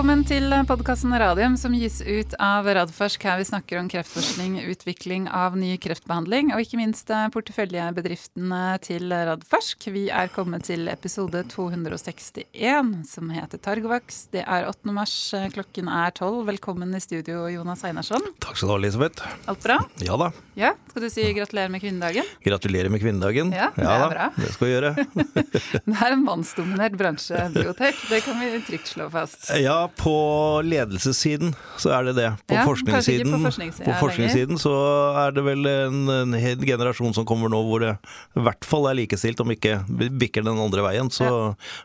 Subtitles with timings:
[0.00, 3.20] Velkommen til podkasten Radium som gis ut av Radforsk.
[3.20, 9.12] Her vi snakker om kreftforskning, utvikling av ny kreftbehandling og ikke minst eh, porteføljebedriftene til
[9.12, 9.90] Radforsk.
[9.92, 14.22] Vi er kommet til episode 261 som heter Targvaks.
[14.32, 14.88] Det er 8.
[14.96, 15.18] mars,
[15.52, 16.46] klokken er 12.
[16.48, 18.24] Velkommen i studio, Jonas Einarsson.
[18.40, 19.28] Takk skal du ha, Elisabeth.
[19.52, 19.82] Alt bra?
[20.00, 20.30] Ja da.
[20.56, 22.24] Ja, Skal du si gratulerer med kvinnedagen?
[22.44, 23.52] Gratulerer med kvinnedagen.
[23.52, 24.32] Ja, det er da, bra.
[24.40, 24.90] Det skal vi gjøre.
[25.90, 28.00] Det er en mannsdominert bransje, biotek.
[28.10, 29.44] Det kan vi trygt slå fast.
[29.60, 30.14] Ja, på
[30.66, 32.28] ledelsessiden så er det det.
[32.50, 34.74] På Ja, forskningssiden, på forskningssiden på forskningssiden så
[35.24, 37.94] er det vel en, en hel generasjon som kommer nå hvor det
[38.36, 39.80] i hvert fall er likestilt, om ikke
[40.20, 41.10] bikker den andre veien.
[41.12, 41.30] Så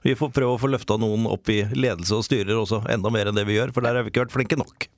[0.06, 3.32] vi får prøve å få løfta noen opp i ledelse og styrer også, enda mer
[3.32, 4.90] enn det vi gjør, for der har vi ikke vært flinke nok.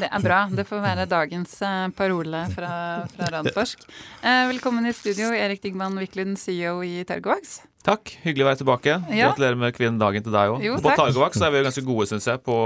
[0.00, 0.46] Det er bra.
[0.48, 2.70] Det får være dagens eh, parole fra,
[3.12, 3.82] fra Randforsk.
[4.24, 7.58] Eh, velkommen i studio, Erik Digman Wiklund, CEO i Targovax.
[7.82, 8.92] Takk, hyggelig å være tilbake.
[9.10, 9.30] Ja.
[9.32, 10.66] Gratulerer med kvinnedagen til deg òg.
[10.76, 11.00] På takk.
[11.00, 12.58] Targovax er vi jo ganske gode, syns jeg, på,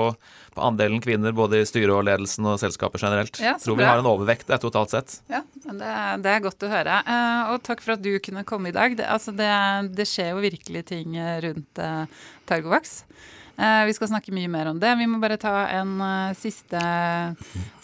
[0.52, 3.40] på andelen kvinner både i styret og ledelsen og selskapet generelt.
[3.40, 5.16] Ja, så Tror vi har en overvekt der totalt sett.
[5.32, 5.94] Ja, det,
[6.26, 6.98] det er godt å høre.
[7.00, 8.98] Eh, og takk for at du kunne komme i dag.
[8.98, 9.48] Det, altså det,
[9.96, 12.98] det skjer jo virkelig ting eh, rundt eh, Targovax.
[13.08, 13.32] Eh,
[13.88, 14.90] vi skal snakke mye mer om det.
[15.00, 16.80] Vi må bare ta en eh, siste,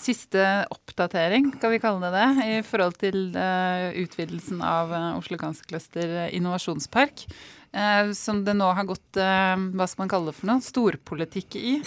[0.01, 5.41] siste oppdatering, skal vi kalle det det, i forhold til eh, utvidelsen av eh, Oslo
[5.41, 7.25] Cancer Cluster innovasjonspark.
[7.73, 11.57] eh, som det nå har gått, eh, hva skal man kalle det for noe, storpolitikk
[11.57, 11.79] i.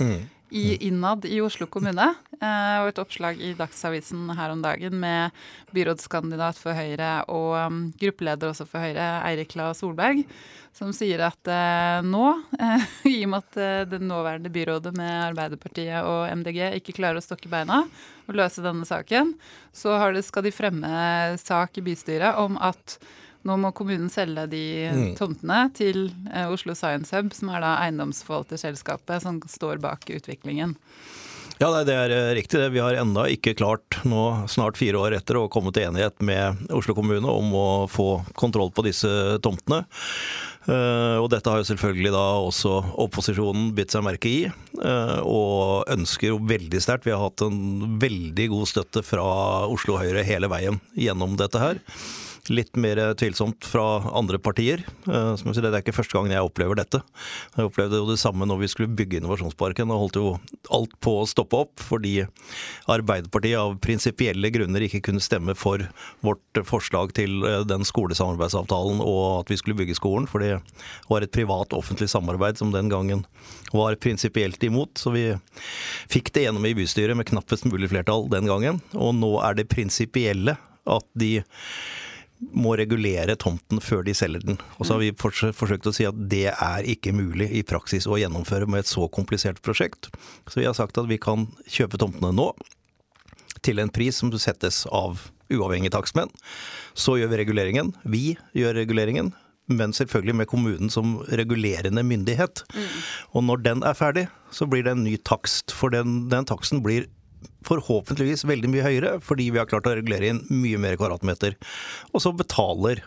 [0.56, 2.06] i innad i Oslo kommune.
[2.40, 5.36] Eh, og et oppslag i Dagsavisen her om dagen med
[5.76, 10.24] byrådskandidat for Høyre og um, gruppeleder også for Høyre, Eirik La Solberg,
[10.76, 12.24] som sier at eh, nå,
[12.56, 17.26] eh, i og med at det nåværende byrådet med Arbeiderpartiet og MDG ikke klarer å
[17.26, 17.84] stokke beina
[18.26, 19.36] og løse denne saken,
[19.76, 22.96] så skal de fremme sak i bystyret om at
[23.46, 24.64] nå må kommunen selge de
[25.20, 30.76] tomtene til eh, Oslo Science Hub, som er da eiendomsforvalterselskapet som står bak utviklingen.
[31.56, 32.60] Ja, nei, det er eh, riktig.
[32.74, 36.66] Vi har enda ikke klart, nå snart fire år etter, å komme til enighet med
[36.76, 39.08] Oslo kommune om å få kontroll på disse
[39.46, 39.86] tomtene.
[40.66, 44.44] Eh, og dette har jo selvfølgelig da også opposisjonen bitt seg merke i,
[44.76, 47.06] og ønsker jo veldig sterkt.
[47.08, 49.26] Vi har hatt en veldig god støtte fra
[49.72, 51.80] Oslo Høyre hele veien gjennom dette her.
[52.54, 54.84] Litt mer tvilsomt fra andre partier.
[55.08, 57.02] Eh, Som jeg sier, Det er ikke første gangen jeg opplever dette.
[57.58, 59.90] Jeg opplevde jo det samme når vi skulle bygge Innovasjonsparken.
[59.90, 60.40] Da holdt jo
[60.70, 62.28] alt på å stoppe opp fordi
[62.88, 65.90] Arbeiderpartiet av prinsipielle grunner ikke kunne stemme for
[66.22, 70.30] vårt forslag til eh, den skolesamarbeidsavtalen og at vi skulle bygge skolen.
[70.30, 70.62] For det
[71.10, 73.26] var et privat-offentlig samarbeid som den gangen
[73.74, 75.02] var prinsipielt imot.
[75.02, 75.32] Så vi
[76.14, 78.84] fikk det gjennom i bystyret med knappest mulig flertall den gangen.
[78.94, 81.40] Og nå er det prinsipielle at de
[82.40, 84.58] må regulere tomten før de selger den.
[84.78, 88.20] Og så har vi forsøkt å si at det er ikke mulig i praksis å
[88.20, 90.10] gjennomføre med et så komplisert prosjekt.
[90.50, 92.52] Så vi har sagt at vi kan kjøpe tomtene nå,
[93.66, 96.30] til en pris som settes av uavhengige takstmenn.
[96.94, 97.94] Så gjør vi reguleringen.
[98.04, 98.26] Vi
[98.58, 99.34] gjør reguleringen.
[99.66, 102.62] Men selvfølgelig med kommunen som regulerende myndighet.
[103.34, 105.74] Og når den er ferdig, så blir det en ny takst.
[105.74, 107.08] For den, den taksten blir
[107.68, 111.58] forhåpentligvis veldig mye høyere, fordi vi har klart å regulere inn mye mer kvadratmeter.
[112.14, 113.04] Og så betaler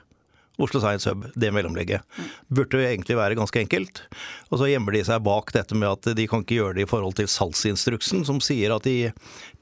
[0.58, 2.02] Oslo Science Hub det mellomlegget.
[2.50, 4.02] Burde jo egentlig være ganske enkelt.
[4.50, 6.90] Og så gjemmer de seg bak dette med at de kan ikke gjøre det i
[6.90, 9.12] forhold til salgsinstruksen, som sier at i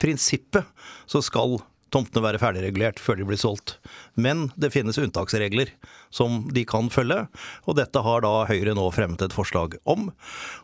[0.01, 0.65] prinsippet
[1.05, 1.59] så skal
[1.95, 3.77] tomtene være ferdigregulert før de blir solgt.
[4.19, 5.71] Men det finnes unntaksregler
[6.15, 7.27] som de kan følge,
[7.67, 10.09] og dette har da Høyre nå fremmet et forslag om.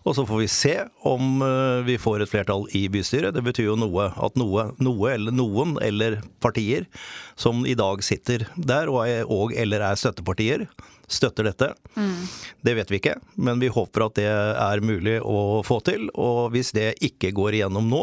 [0.07, 0.75] Og så får vi se
[1.09, 3.35] om eh, vi får et flertall i bystyret.
[3.37, 6.89] Det betyr jo noe at noe, noe eller noen eller partier
[7.39, 10.67] som i dag sitter der og, er, og eller er støttepartier,
[11.13, 11.69] støtter dette.
[12.65, 16.09] Det vet vi ikke, men vi håper at det er mulig å få til.
[16.15, 18.03] Og hvis det ikke går igjennom nå,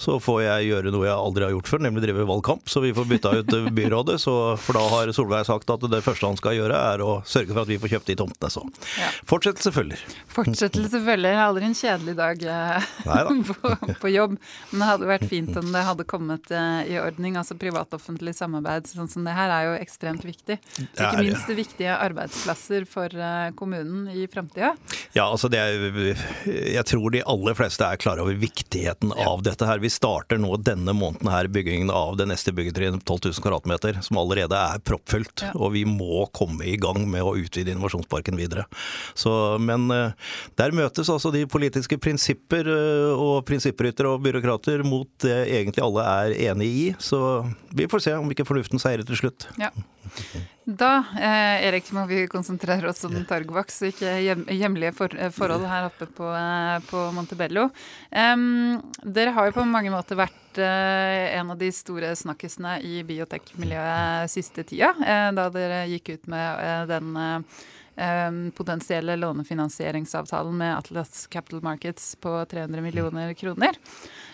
[0.00, 2.68] så får jeg gjøre noe jeg aldri har gjort før, nemlig drive valgkamp.
[2.72, 4.16] Så vi får bytta ut byrådet.
[4.22, 7.52] Så, for da har Solveig sagt at det første han skal gjøre, er å sørge
[7.52, 8.50] for at vi får kjøpt de tomtene.
[8.50, 8.64] Så
[8.98, 9.10] Ja.
[9.28, 10.00] fortsettelse følger.
[10.32, 11.38] Fortsettelse følger.
[11.44, 12.90] Aldri en kjedelig dag eh,
[13.50, 14.38] på, på jobb.
[14.72, 17.36] Men det hadde vært fint om det hadde kommet eh, i ordning.
[17.40, 20.56] Altså privat-offentlig samarbeid sånn som det her er jo ekstremt viktig.
[20.80, 21.96] Det Ikke minst det viktige
[22.40, 24.76] arbeidsplasser for eh, kommunen i framtida.
[25.12, 26.16] Ja, altså det er,
[26.46, 29.78] Jeg tror de aller fleste er klar over viktigheten av dette her.
[29.78, 34.18] Vi starter nå denne måneden her byggingen av det neste byggetrinnet, 12 000 kvadratmeter, som
[34.18, 35.44] allerede er proppfullt.
[35.44, 35.52] Ja.
[35.54, 38.66] Og vi må komme i gang med å utvide innovasjonsparken videre.
[39.14, 40.12] Så, men eh,
[40.60, 46.06] der møtes altså de politiske prinsipper eh, og prinsippryttere og byråkrater mot det egentlig alle
[46.06, 46.86] er enig i.
[46.98, 47.20] Så
[47.74, 49.48] vi får se om ikke fornuften seirer til slutt.
[49.60, 49.72] Ja.
[50.70, 55.64] Da, eh, Erik, må vi konsentrere oss om Targovax, ikke hjem, hjemlige for, eh, forhold
[55.66, 57.70] her oppe på, eh, på Montebello.
[58.12, 63.02] Um, dere har jo på mange måter vært eh, en av de store snakkisene i
[63.02, 71.26] biotekmiljøet siste tida, eh, da dere gikk ut med eh, den potensielle lånefinansieringsavtalen med Atlas
[71.26, 73.76] Capital Markets på 300 millioner kroner.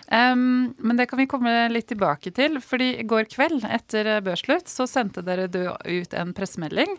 [0.06, 2.61] Um, men det kan vi komme litt tilbake til.
[2.62, 6.93] fordi i går kveld etter børsslutt så sendte dere ut en pressemelding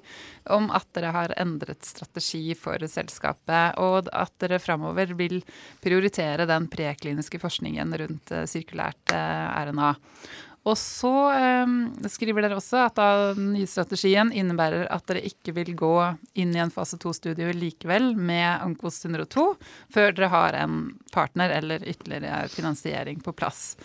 [0.51, 5.39] om at dere har endret strategi for selskapet, og at dere framover vil
[5.83, 9.93] prioritere den prekliniske forskningen rundt uh, sirkulært eh, RNA.
[10.67, 11.75] Og så eh,
[12.11, 12.99] skriver dere også at
[13.37, 15.93] den nye strategien innebærer at dere ikke vil gå
[16.39, 19.47] inn i en fase 2-studio likevel med Onkos 102
[19.93, 20.81] før dere har en
[21.13, 23.77] partner eller ytterligere finansiering på plass.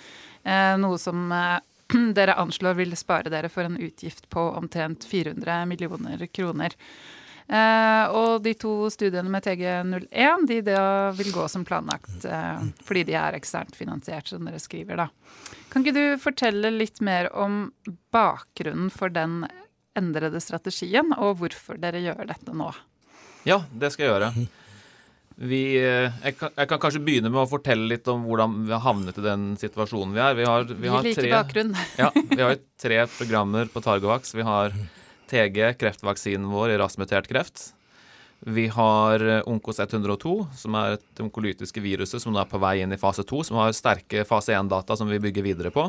[0.43, 1.61] Eh, noe som eh,
[2.19, 6.75] dere anslår vil spare dere for en utgift på omtrent 400 millioner kroner.
[7.51, 10.85] Uh, og de to studiene med TG01 de da
[11.17, 15.05] vil gå som planlagt uh, fordi de er eksternt finansiert, som dere skriver.
[15.05, 15.09] da.
[15.73, 17.67] Kan ikke du fortelle litt mer om
[18.15, 19.43] bakgrunnen for den
[19.99, 22.71] endrede strategien, og hvorfor dere gjør dette nå?
[23.49, 24.33] Ja, det skal jeg gjøre.
[25.43, 28.75] Vi, eh, jeg, kan, jeg, kan, kanskje begynne med å fortelle litt om hvordan vi
[28.75, 30.37] har havnet i den situasjonen vi er.
[30.39, 31.31] Vi har, vi har, tre,
[31.99, 34.37] ja, vi har tre programmer på Targovax.
[34.37, 34.77] Vi har
[35.33, 37.71] TG, kreftvaksinen vår i rasmutert kreft.
[38.45, 42.81] Vi har eh, Onkos 102, som er et onkolytiske viruset som nå er på vei
[42.83, 45.87] inn i fase 2, som har sterke fase 1-data som vi bygger videre på.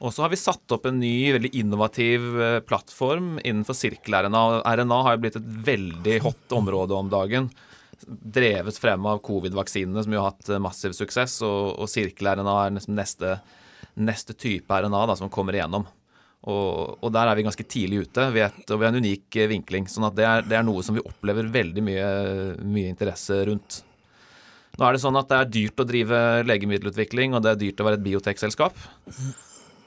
[0.00, 4.42] Og så har vi satt opp en ny, veldig innovativ eh, plattform innenfor sirkel-RNA.
[4.66, 7.50] RNA har jo blitt et veldig hot område om dagen.
[8.00, 11.38] Drevet frem av covid-vaksinene, som jo har hatt eh, massiv suksess.
[11.46, 13.36] Og, og sirkel-RNA er neste,
[13.94, 15.86] neste, type RNA da, som kommer igjennom.
[16.48, 19.50] Og, og, der er vi ganske tidlig ute, vet, og vi har en unik eh,
[19.50, 19.88] vinkling.
[19.92, 22.06] sånn at det er, det er, noe som vi opplever veldig mye,
[22.64, 23.82] mye, interesse rundt.
[24.78, 27.82] Nå er det sånn at det er dyrt å drive legemiddelutvikling, og det er dyrt
[27.82, 28.78] å være et biotekselskap.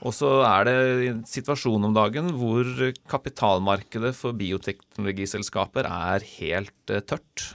[0.04, 0.76] Og så er det
[1.08, 2.68] en situasjon om dagen hvor
[3.10, 7.46] kapitalmarkedet for bioteknologiselskaper er helt uh, tørt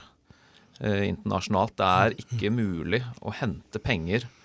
[0.81, 1.75] eh, internasjonalt.
[1.77, 4.38] Det er ikke mulig å hente penger Eh,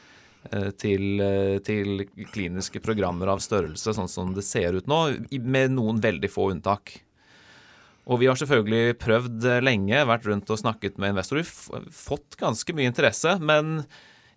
[0.81, 5.01] til, eh, til, kliniske programmer av størrelse, sånn som det ser ut nå,
[5.41, 6.99] med noen veldig få unntak.
[8.05, 12.77] Og vi har selvfølgelig prøvd eh, lenge, vært rundt og snakket med investorer, fått ganske
[12.77, 13.39] mye interesse.
[13.41, 13.87] Men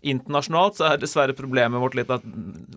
[0.07, 2.23] internasjonalt så er dessverre problemet vårt litt at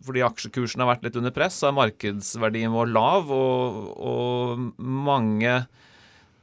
[0.06, 5.60] fordi aksjekursen har vært litt under press, så er markedsverdien vår lav, og, og mange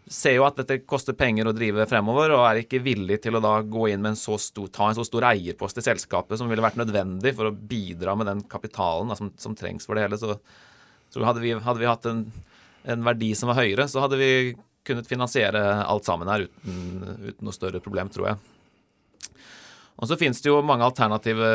[0.07, 3.41] ser jo at dette koster penger å drive fremover, og er ikke villig til å
[3.43, 6.47] da gå inn med en så stor, ta en så stor eierpost i selskapet som
[6.51, 10.05] ville vært nødvendig for å bidra med den kapitalen da, som, som, trengs for det
[10.07, 10.19] hele.
[10.21, 10.37] Så,
[11.11, 12.23] så hadde, vi, hadde, vi, hatt en,
[12.87, 14.31] en, verdi som var høyere, så hadde vi
[14.87, 16.79] kunnet finansiere alt sammen her uten,
[17.27, 18.41] uten noe større problem, tror jeg.
[19.97, 21.47] Og så finnes det jo mange alternative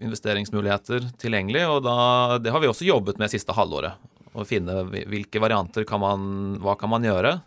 [0.00, 1.98] investeringsmuligheter tilgjengelig, og da,
[2.42, 6.26] det har vi også jobbet med siste halvåret og finne hvilke varianter kan man
[6.62, 7.40] Hva kan man gjøre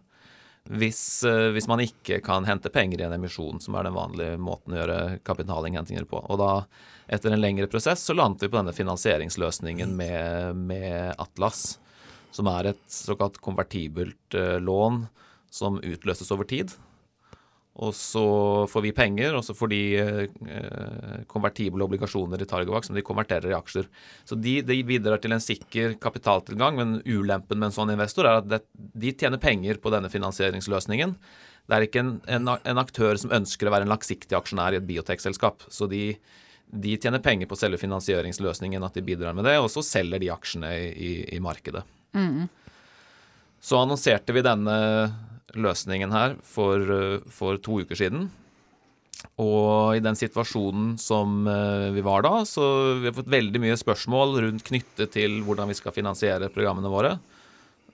[0.63, 4.37] hvis, eh, hvis, man ikke kan hente penger i en emisjon, som er den vanlige
[4.39, 6.21] måten å gjøre kapitalinnhentinger på.
[6.23, 6.51] Og da,
[7.11, 11.81] etter en lengre prosess, så landet vi på denne finansieringsløsningen med, med Atlas,
[12.31, 15.03] som er et såkalt konvertibelt uh, lån
[15.51, 16.71] som utløses over tid.
[17.73, 18.23] Og så
[18.69, 23.49] får vi penger, og så får de eh, konvertible obligasjoner i Targovac som de konverterer
[23.49, 23.87] i aksjer.
[24.29, 28.43] Så de, de, bidrar til en sikker kapitaltilgang, men ulempen med en sånn investor er
[28.43, 31.17] at det, de tjener penger på denne finansieringsløsningen.
[31.65, 34.81] Det er ikke en, en, en, aktør som ønsker å være en langsiktig aksjonær i
[34.83, 35.65] et biotekselskap.
[35.73, 36.05] Så de,
[36.69, 40.29] de, tjener penger på selve finansieringsløsningen, at de bidrar med det, og så selger de
[40.35, 41.81] aksjene i, i, i markedet.
[42.13, 42.45] Mm.
[43.63, 44.77] Så annonserte vi denne
[45.59, 48.29] løsningen her for, eh, for, to uker siden.
[49.39, 52.65] Og i den situasjonen som eh, vi var da, så
[52.99, 57.17] vi har fått veldig mye spørsmål rundt knyttet til hvordan vi skal finansiere programmene våre,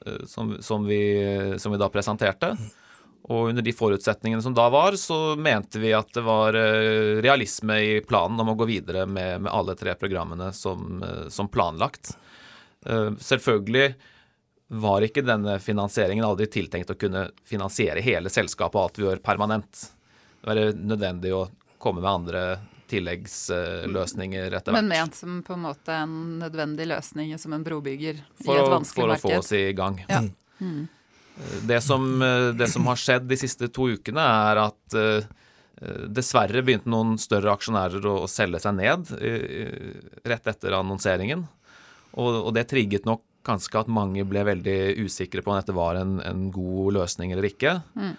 [0.06, 1.02] eh, som, som, vi,
[1.62, 2.54] som vi da presenterte.
[3.30, 6.56] Og under de forutsetningene som da var, så mente vi at det var
[7.22, 12.16] realisme i planen om å gå videre med, med alle tre programmene som, som planlagt.
[13.22, 13.92] Selvfølgelig
[14.70, 19.22] var ikke denne finansieringen aldri tiltenkt å kunne finansiere hele selskapet og alt vi gjør,
[19.26, 19.86] permanent.
[20.42, 21.48] Det var nødvendig å
[21.82, 22.44] komme med andre
[22.90, 24.78] tilleggsløsninger etter hvert.
[24.78, 28.72] Men ment som på en måte en nødvendig løsning som en brobygger for i et
[28.74, 29.26] vanskelig marked?
[29.26, 30.00] For å få oss i gang.
[30.10, 30.24] Ja.
[30.60, 30.88] Mm.
[31.70, 32.08] Det, som,
[32.58, 35.30] det, som, har skjedd de siste to ukene, er at uh,
[36.12, 39.14] dessverre begynte noen større aksjonærer å, å selge seg ned
[40.28, 41.46] rett etter annonseringen.
[42.18, 46.00] Og, og, det trigget nok ganske at mange ble veldig usikre på om dette var
[46.00, 47.80] en, en god løsning eller ikke.
[47.96, 48.16] Mm.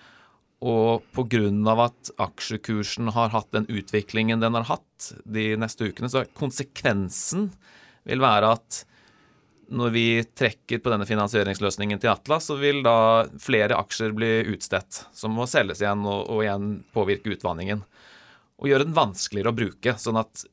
[0.70, 1.74] Og pga.
[1.86, 7.50] at aksjekursen har hatt den utviklingen den har hatt de neste ukene, så konsekvensen
[8.08, 8.84] vil være at
[9.70, 15.04] når vi trekker på denne finansieringsløsningen til Atlas, så vil da flere aksjer bli utstedt,
[15.14, 17.84] som må selges igjen og, og igjen påvirke utvanningen.
[18.60, 19.94] Og gjøre den vanskeligere å bruke.
[20.00, 20.44] Sånn at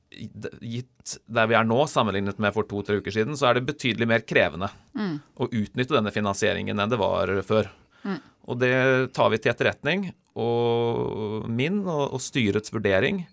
[0.64, 4.08] gitt der vi er nå, sammenlignet med for to-tre uker siden, så er det betydelig
[4.10, 5.18] mer krevende mm.
[5.44, 7.70] å utnytte denne finansieringen enn det var før.
[8.08, 8.22] Mm.
[8.48, 8.78] Og det
[9.16, 10.08] tar vi til etterretning.
[10.40, 13.26] Og min og, og styrets vurdering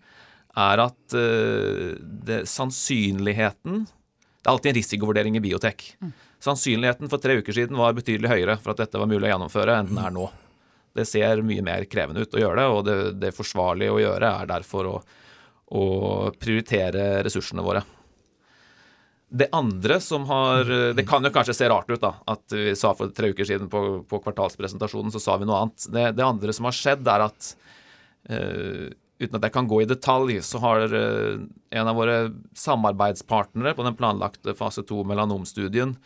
[0.55, 5.87] er at uh, det, sannsynligheten Det er alltid en risikovurdering i biotek.
[6.03, 6.15] Mm.
[6.45, 9.79] Sannsynligheten for tre uker siden var betydelig høyere for at dette var mulig å gjennomføre,
[9.81, 10.27] enn den er nå.
[10.95, 14.31] Det ser mye mer krevende ut å gjøre det, og det, det forsvarlige å gjøre
[14.31, 14.95] er derfor å,
[15.75, 15.85] å
[16.39, 17.83] prioritere ressursene våre.
[19.35, 22.13] Det andre som har Det kan jo kanskje se rart ut, da.
[22.31, 25.87] At vi sa for tre uker siden på, på kvartalspresentasjonen, så sa vi noe annet.
[25.91, 27.49] Det, det andre som har skjedd, er at
[28.31, 31.41] uh, uten at jeg kan gå i detalj, så har uh,
[31.75, 32.19] en av våre
[32.59, 35.97] samarbeidspartnere på den planlagte fase to melanomstudien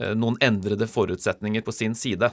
[0.00, 2.32] uh, noen endrede forutsetninger på sin side.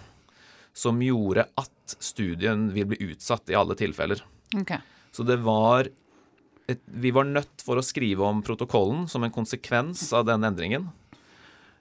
[0.75, 4.21] Som gjorde at studien vil bli utsatt i alle tilfeller.
[4.61, 4.79] Okay.
[5.11, 5.89] Så det var
[6.69, 10.89] et, vi var nødt for å skrive om protokollen som en konsekvens av den endringen.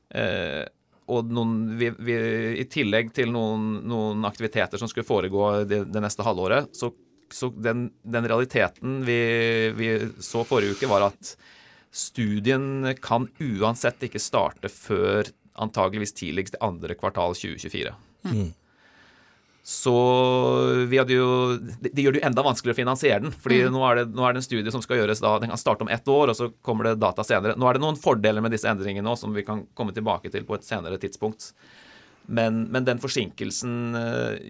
[0.08, 0.64] Eh,
[1.08, 2.16] og noen, vi, vi,
[2.60, 6.90] i tillegg til noen, noen, aktiviteter som skulle foregå det, det neste halvåret, så,
[7.32, 9.20] så den, den, realiteten vi,
[9.76, 9.92] vi,
[10.24, 11.32] så forrige uke, var at
[11.88, 17.94] studien kan uansett ikke starte før antageligvis tidligst andre kvartal 2024.
[18.28, 18.50] Mm.
[19.68, 19.92] Så
[20.88, 21.26] jo
[21.58, 23.34] Det de gjør det jo enda vanskeligere å finansiere den.
[23.36, 23.74] fordi mm.
[23.74, 25.84] nå, er det, nå, er det, en studie som skal gjøres da, den kan starte
[25.84, 27.52] om ett år, og så kommer det data senere.
[27.52, 30.46] Nå er det noen fordeler med disse endringene nå som vi kan komme tilbake til
[30.48, 31.50] på et senere tidspunkt.
[32.32, 34.40] Men, men den forsinkelsen uh,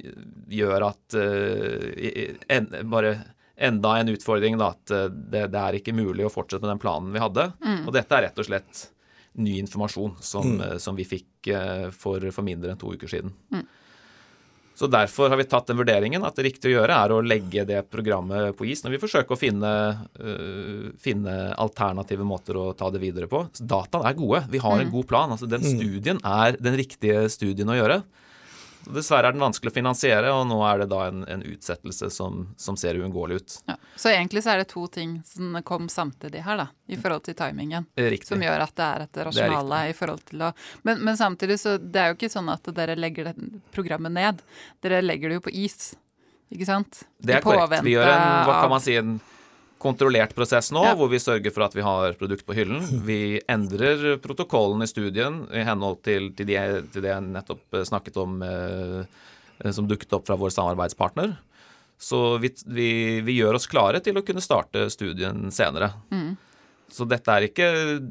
[0.55, 3.13] gjør at uh, en, bare
[3.59, 6.85] enda en utfordring da, at uh, det, det, er ikke mulig å fortsette med den
[6.87, 7.49] planen vi hadde.
[7.59, 7.83] Mm.
[7.89, 8.85] Og dette er rett og slett
[9.39, 10.79] ny informasjon som, mm.
[10.83, 11.51] som vi fikk
[11.95, 13.35] for, for, mindre enn to uker siden.
[13.55, 13.67] Mm.
[14.79, 17.65] Så Derfor har vi tatt den vurderingen at det riktige å gjøre er å legge
[17.67, 19.73] det programmet på is når vi forsøker å finne,
[20.23, 23.43] uh, finne alternative måter å ta det videre på.
[23.59, 24.45] Så dataene er gode.
[24.53, 24.93] Vi har en mm.
[24.95, 25.35] god plan.
[25.35, 25.73] altså Den mm.
[25.81, 27.99] studien er den riktige studien å gjøre.
[28.87, 32.47] Dessverre er den vanskelig å finansiere, og nå er det da en, en utsettelse som,
[32.57, 33.57] som, ser uunngåelig ut.
[33.69, 33.77] Ja.
[33.97, 37.37] Så egentlig så er det to ting som kom samtidig her, da, i forhold til
[37.39, 37.89] timingen.
[37.99, 38.31] Riktig.
[38.31, 41.77] Som gjør at det er et rasjonale i forhold til å men, men, samtidig så
[41.79, 44.45] det er jo ikke sånn at dere legger det programmet ned.
[44.85, 45.93] Dere legger det jo på is,
[46.55, 47.03] ikke sant?
[47.19, 47.83] Det er korrekt.
[47.85, 49.19] Vi gjør en, hva kan man si, en
[49.79, 50.95] kontrollert prosess nå, ja.
[50.99, 52.83] hvor vi sørger for at vi har produkt på hyllen.
[53.07, 56.59] Vi endrer protokollen i studien i henhold til, til, de,
[56.93, 61.37] til det jeg nettopp snakket om, eh, som dukket opp fra vår samarbeidspartner.
[61.99, 62.91] Så vi, vi,
[63.27, 65.91] vi, gjør oss klare til å kunne starte studien senere.
[66.15, 66.37] Mm.
[66.95, 67.67] Så dette er ikke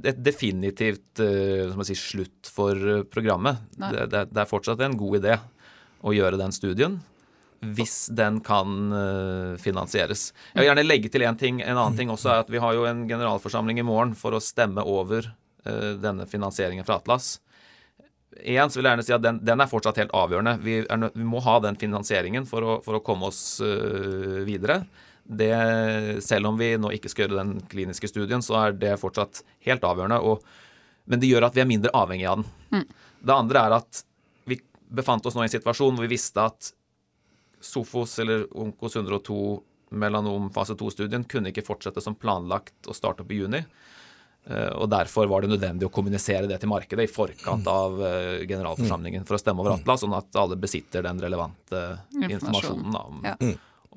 [0.06, 3.64] et definitivt uh, si, slutt for programmet.
[3.74, 5.38] Det, det, det er fortsatt en god idé
[6.06, 7.00] å gjøre den studien
[7.62, 10.30] hvis den kan uh, finansieres.
[10.54, 12.76] Jeg vil gjerne legge til en, ting, en annen ting også, er at vi har
[12.78, 15.32] jo en generalforsamling i morgen for å stemme over
[15.66, 17.38] uh, denne finansieringen fra Atlas.
[18.38, 20.58] Igjen så vil jeg gjerne si at den, den er fortsatt helt avgjørende.
[20.62, 24.84] Vi, er, vi, må ha den finansieringen for å, for å komme oss uh, videre.
[25.28, 25.52] Det,
[26.24, 29.84] selv om vi nå ikke skal gjøre den kliniske studien, så er det fortsatt helt
[29.84, 30.22] avgjørende.
[30.24, 30.46] Og,
[31.10, 32.52] men det gjør at vi er mindre avhengig av den.
[32.78, 32.86] Mm.
[33.28, 34.04] Det andre er at
[34.48, 36.72] vi befant oss nå i en situasjon hvor vi visste at
[37.62, 39.38] Sofos eller Onkos 102
[39.90, 43.62] melanom fase 2-studien kunne ikke fortsette som planlagt og starte opp i juni.
[44.48, 48.46] Eh, og Derfor var det nødvendig å kommunisere det til markedet i forkant av eh,
[48.48, 51.84] generalforsamlingen for å stemme over Atlas, sånn at alle besitter den relevante
[52.16, 53.36] informasjonen om, ja.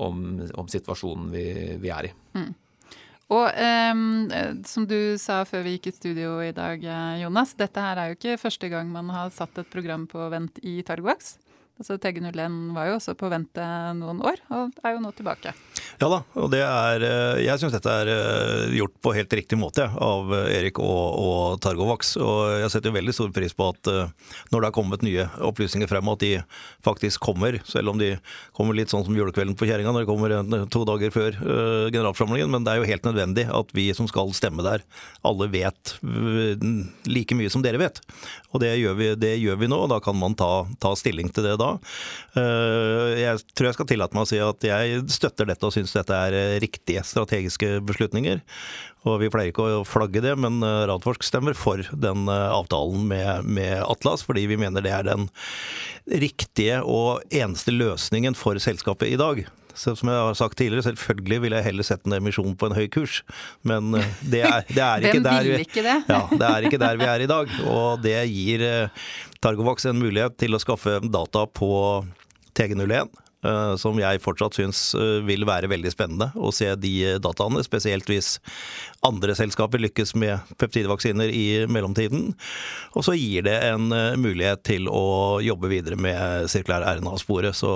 [0.07, 0.25] om,
[0.55, 1.47] om, situasjonen vi,
[1.83, 2.17] vi er i.
[2.39, 2.51] Mm.
[3.31, 3.47] Og
[3.95, 4.33] um,
[4.67, 6.83] som du sa før vi gikk i studio i dag,
[7.21, 10.59] Jonas, dette her er jo ikke første gang man har satt et program på vent
[10.67, 11.37] i Targovax.
[11.81, 15.55] Altså TG01 var jo også på vente noen år, og er jo nå tilbake.
[15.99, 19.59] Ja da, og det er eh, Jeg syns dette er eh, gjort på helt riktig
[19.59, 22.15] måte av Erik og, og Targovax.
[22.23, 24.13] Og jeg setter veldig stor pris på at eh,
[24.53, 26.33] når det har kommet nye opplysninger frem, at de
[26.87, 27.59] faktisk kommer.
[27.69, 28.13] Selv om de
[28.57, 30.37] kommer litt sånn som julekvelden på kjerringa når de kommer
[30.71, 31.37] to dager før
[31.91, 32.51] generalforsamlingen.
[32.53, 34.85] Men det er jo helt nødvendig at vi som skal stemme der,
[35.27, 35.97] alle vet
[37.09, 38.01] like mye som dere vet.
[38.55, 41.31] Og det gjør vi, det gjør vi nå, og da kan man ta, ta stilling
[41.35, 41.73] til det da.
[42.35, 46.17] Jeg tror jeg skal tillate meg å si at jeg støtter dette og syns dette
[46.17, 48.43] er eh, riktige strategiske beslutninger.
[49.09, 53.49] Og vi pleier ikke å flagge det, men eh, Radforsk stemmer for den avtalen med,
[53.49, 55.31] med, Atlas, fordi vi mener det er den
[56.11, 59.47] riktige og eneste løsningen for selskapet i dag.
[59.81, 62.75] Så som jeg har sagt tidligere, selvfølgelig ville jeg heller sett en emisjon på en
[62.77, 63.21] høy kurs,
[63.65, 65.99] men det er, det er ikke der vi, ikke det?
[66.11, 67.55] ja, det er ikke der vi er i dag.
[67.71, 68.67] Og det gir
[69.41, 71.71] Targovax en mulighet til å skaffe data på
[72.53, 73.30] TG01, eh,
[73.81, 76.93] som jeg fortsatt syns eh, vil være veldig spennende å se de
[77.23, 77.63] dataene.
[77.65, 78.35] Spesielt hvis
[79.07, 82.35] andre selskaper lykkes med peptidvaksiner i mellomtiden.
[82.93, 87.57] Og så gir det en eh, mulighet til å jobbe videre med sirkulær RNA-sporet.
[87.57, 87.73] Så,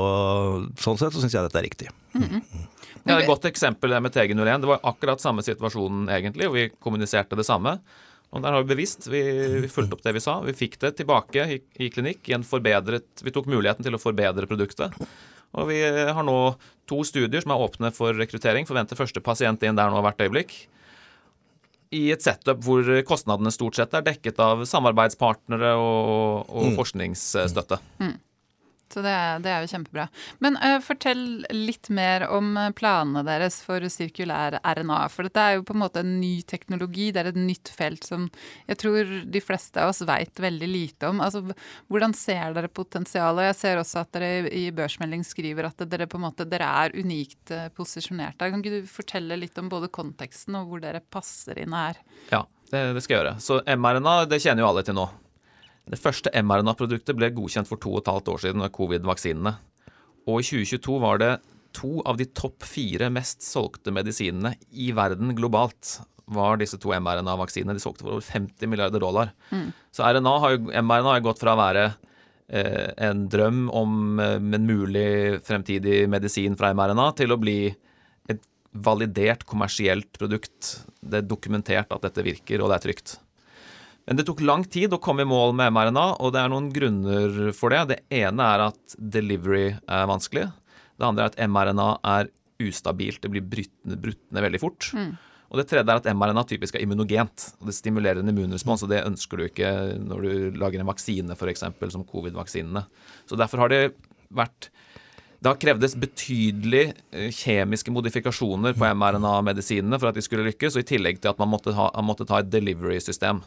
[0.80, 1.92] sånn sett så syns jeg dette er riktig.
[2.14, 2.64] Mm -hmm.
[3.04, 4.60] Ja, Et godt eksempel med TG01.
[4.60, 7.78] Det var akkurat samme situasjonen egentlig, og vi kommuniserte det samme.
[8.30, 9.06] Og der har vi bevisst.
[9.06, 9.20] Vi,
[9.60, 10.40] vi, fulgte opp det vi sa.
[10.40, 12.28] Vi fikk det tilbake i, i klinikk.
[12.28, 14.96] I en forbedret, vi tok muligheten til å forbedre produktet.
[15.54, 16.38] Og vi har nå
[16.90, 18.66] to studier som er åpne for rekruttering.
[18.68, 20.54] Forventer første pasient inn der nå hvert øyeblikk.
[21.94, 26.78] I et setup hvor kostnadene stort sett er dekket av samarbeidspartnere og, og mm.
[26.80, 27.78] forskningsstøtte.
[28.02, 28.16] Mm.
[28.94, 30.04] Så det, det, er jo kjempebra.
[30.44, 34.98] Men uh, fortell litt mer om eh, planene deres for sirkulær RNA.
[35.10, 37.08] For dette er jo på en måte en ny teknologi.
[37.10, 38.28] Det er et nytt felt som
[38.68, 41.24] jeg tror de fleste av oss veit veldig lite om.
[41.24, 41.42] Altså,
[41.90, 43.48] hvordan ser dere potensialet?
[43.50, 46.94] Jeg ser også at dere i børsmelding skriver at dere på en måte dere er
[46.94, 48.54] unikt uh, posisjonert der.
[48.54, 51.98] Kan ikke du fortelle litt om både konteksten og hvor dere passer inn her?
[52.30, 53.36] Ja, det, det skal jeg gjøre.
[53.42, 55.10] Så mRNA det kjenner jo alle til nå.
[55.90, 59.52] Det første mRNA-produktet ble godkjent for to og et halvt år siden med covid-vaksinene.
[60.24, 61.32] Og i 2022 var det
[61.76, 65.98] to av de topp fire mest solgte medisinene i verden globalt
[66.32, 67.76] var disse to mRNA-vaksinene.
[67.76, 69.34] De solgte for over 50 milliarder dollar.
[69.50, 69.68] Mm.
[69.92, 71.84] Så RNA har jo, mRNA har gått fra å være
[72.48, 77.58] eh, en drøm om eh, en mulig fremtidig medisin fra mRNA til å bli
[78.32, 78.40] et
[78.72, 80.78] validert kommersielt produkt.
[81.04, 83.18] Det er dokumentert at dette virker, og det er trygt.
[84.04, 86.68] Men det tok lang tid å komme i mål med mRNA, og det er noen
[86.72, 87.84] grunner for det.
[87.88, 90.48] Det ene er at delivery er vanskelig.
[91.00, 92.28] Det andre er at mRNA er
[92.62, 93.22] ustabilt.
[93.24, 94.90] Det blir brutt ned veldig fort.
[94.92, 95.14] Mm.
[95.54, 97.48] Og det tredje er at mRNA typisk er immunogent.
[97.60, 101.36] og Det stimulerer en immunrespons, og det ønsker du ikke når du lager en vaksine,
[101.38, 101.64] f.eks.
[101.94, 102.84] som covid-vaksinene.
[103.24, 103.84] Så derfor har det
[104.34, 104.68] vært
[105.44, 110.80] det har krevdes betydelig eh, kjemiske modifikasjoner på mRNA-medisinene for at de skulle lykkes, og
[110.80, 113.42] i tillegg til at man måtte, ha, man måtte ta et delivery-system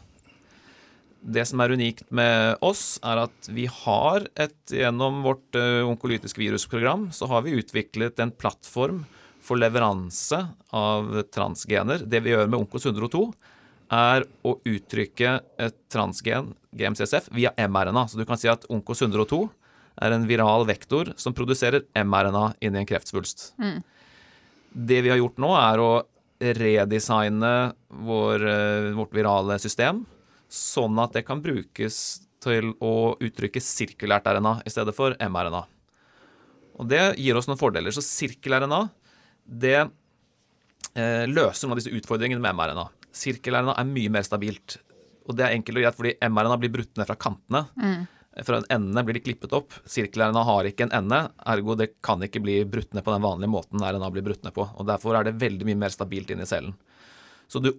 [1.20, 6.40] det som er unikt med oss, er at vi har et Gjennom vårt uh, onkolytiske
[6.40, 9.02] virusprogram så har vi utviklet en plattform
[9.42, 10.42] for leveranse
[10.76, 12.04] av transgener.
[12.04, 13.22] Det vi gjør med Onkos 102,
[13.96, 15.30] er å uttrykke
[15.64, 18.04] et transgen, GMCSF, via mRNA.
[18.12, 19.40] Så du kan si at Onkos 102
[20.04, 23.54] er en viral vektor som produserer mRNA inni en kreftsvulst.
[23.56, 23.80] Mm.
[24.68, 25.90] Det vi har gjort nå, er å
[26.60, 27.54] redesigne
[27.88, 30.04] vår, uh, vårt virale system
[30.48, 31.98] sånn at det kan brukes
[32.42, 35.64] til å uttrykke sirkulært RNA i stedet for mRNA.
[36.78, 37.94] Og Det gir oss noen fordeler.
[37.94, 38.84] Så sirkel-RNA
[39.48, 42.86] det eh, løser noen av disse utfordringene med mRNA.
[43.18, 44.78] Sirkel-RNA er mye mer stabilt.
[45.28, 47.64] Og det er enkelt og greit fordi mRNA blir brutt ned fra kantene.
[47.80, 48.06] Mm.
[48.46, 49.74] Fra endene blir de klippet opp.
[49.90, 53.50] Sirkel-RNA har ikke en ende, ergo det kan ikke bli brutt ned på den vanlige
[53.50, 54.68] måten RNA blir brutt ned på.
[54.78, 56.76] Og Derfor er det veldig mye mer stabilt inni cellen.
[57.48, 57.70] Så du,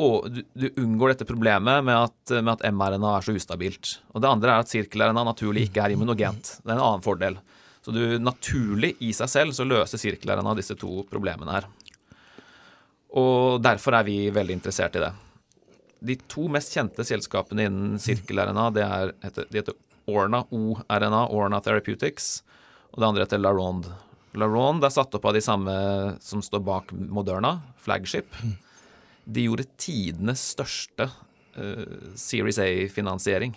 [0.54, 4.00] du, unngår dette problemet med at, at mRNA er så ustabilt.
[4.16, 6.56] Og det andre er at sirkel-RNA naturlig ikke er immunogent.
[6.64, 7.38] Det er en annen fordel.
[7.86, 11.68] Så du naturlig i seg selv så løser sirkel-RNA disse to problemene her.
[13.20, 15.12] Og derfor er vi veldig interessert i det.
[16.10, 18.88] De to mest kjente selskapene innen sirkel-RNA, de
[19.54, 19.78] heter
[20.10, 22.40] Orna ORNA, Orna Therapeutics,
[22.90, 23.94] og det andre heter LaRonde.
[24.38, 25.76] LaRonde er satt opp av de samme
[26.26, 28.34] som står bak Moderna, Flagship.
[29.30, 33.54] De gjorde tidenes største uh, Series A-finansiering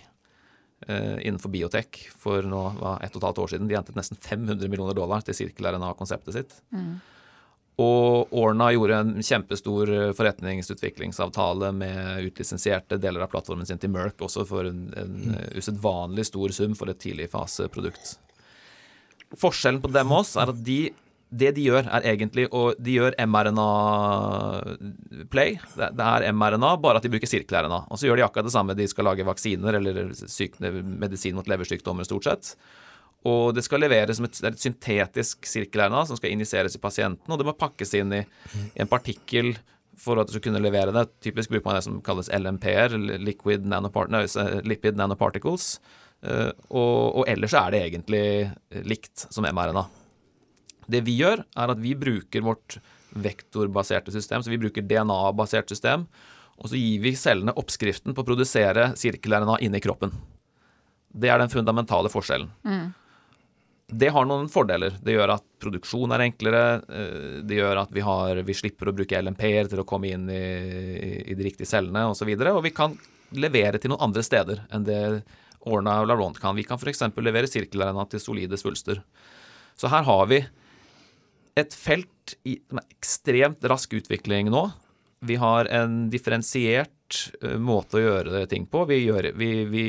[0.89, 3.71] uh, innenfor biotek for nå, var ett og et halvt år siden.
[3.71, 6.59] De hentet nesten 500 millioner dollar til sirkel-RNA-konseptet sitt.
[6.75, 7.01] Mm.
[7.81, 14.21] Og Orna gjorde en kjempestor eh, forretningsutviklingsavtale med utlisensierte deler av plattformen sin til Merck,
[14.21, 15.39] også for en, en mm.
[15.57, 18.19] usedvanlig stor sum for et tidligfaseprodukt.
[19.41, 20.81] Forskjellen på dem og oss er at de
[21.33, 23.61] det de gjør, er egentlig å De gjør mRNA-play.
[25.73, 27.81] Det, det, er mRNA, bare at de bruker sirkel-RNA.
[27.89, 28.77] Og så gjør de akkurat det samme.
[28.77, 32.45] De skal lage vaksiner eller syk, medisin mot leversykdommer, stort sett.
[33.29, 37.39] Og det skal leveres som et, et syntetisk sirkel-RNA som skal injiseres i pasienten, og
[37.39, 38.23] det må pakkes inn i,
[38.75, 39.49] i en partikkel
[40.03, 41.05] for at du skal kunne levere det.
[41.25, 42.89] Typisk bruker man det som kalles LMP-er,
[43.23, 44.11] liquid nanopart
[44.67, 45.65] lipid nanoparticles.
[46.23, 48.25] Uh, og, og ellers er det egentlig
[48.87, 49.85] likt som mRNA.
[50.91, 52.79] Det vi gjør, er at vi bruker vårt
[53.13, 54.43] vektorbaserte system.
[54.43, 56.07] Så vi bruker DNA-basert system.
[56.63, 60.13] Og så gir vi cellene oppskriften på å produsere sirkel-RNA inni kroppen.
[61.13, 62.51] Det er den fundamentale forskjellen.
[62.65, 62.91] Mm.
[63.93, 64.95] Det har noen fordeler.
[65.05, 66.63] Det gjør at produksjon er enklere.
[66.89, 70.29] eh, Det gjør at vi, har, vi slipper å bruke LMP-er til å komme inn
[70.33, 70.43] i,
[71.29, 72.15] i de riktige cellene osv.
[72.15, 72.97] Og, så videre, og vi kan
[73.37, 75.03] levere til noen andre steder enn det
[75.69, 76.57] Orna og Laurent kan.
[76.57, 77.05] Vi kan f.eks.
[77.21, 79.03] levere sirkel-RNA til solide svulster.
[79.77, 80.41] Så her har vi
[81.59, 84.67] et felt i er ekstremt rask utvikling nå.
[85.23, 88.85] Vi har en differensiert eh, måte å gjøre ting på.
[88.91, 89.87] Vi gjør, vi, vi,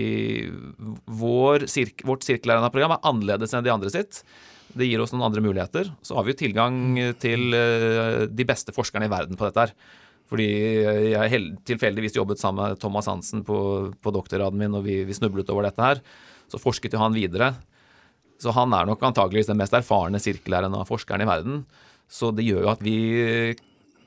[1.09, 4.21] vår sirk, vårt sirkel-RNA-program er annerledes enn de andre sitt.
[4.73, 5.89] Det gir oss noen andre muligheter.
[6.05, 6.77] Så har vi jo tilgang
[7.21, 9.75] til eh, de beste forskerne i verden på dette her.
[10.33, 10.47] Fordi
[11.13, 13.57] jeg tilfeldigvis jobbet sammen med Thomas Hansen på,
[14.01, 16.01] på doktorgraden min, og vi, vi snublet over dette her.
[16.49, 17.51] Så forsket jo han videre.
[18.43, 21.63] Så han er nok antakeligvis den mest erfarne sirkelæreren av forskeren i verden.
[22.11, 22.97] Så det gjør jo at vi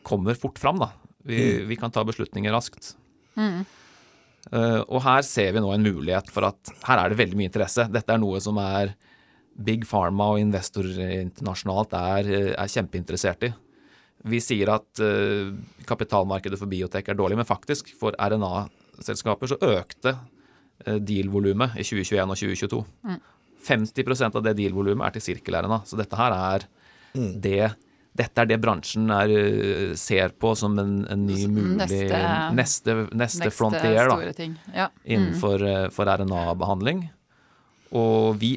[0.06, 0.92] kommer fort fram, da.
[1.26, 2.92] Vi, vi kan ta beslutninger raskt.
[4.52, 7.50] Eh, og her ser vi nå en mulighet for at her er det veldig mye
[7.50, 7.88] interesse.
[7.90, 8.94] Dette er noe som er
[9.56, 13.52] Big Pharma og investorer internasjonalt er, er kjempeinteressert i.
[14.26, 15.52] Vi sier at uh,
[15.86, 22.34] kapitalmarkedet for biotek er dårlig, men faktisk for RNA-selskaper så økte uh, deal-volumet i 2021
[22.34, 22.82] og 2022.
[23.66, 25.82] 50% av det deal-volumet er til sirkel-RNA.
[25.88, 26.68] Så dette her er
[27.16, 27.74] det
[28.16, 32.94] dette er det bransjen er, eh, ser på som en, en ny mulig Neste- neste,
[33.12, 34.86] neste, frontier da, ja.
[34.88, 35.02] mm.
[35.04, 37.02] Innenfor eh, for RNA-behandling.
[37.96, 38.54] Og vi,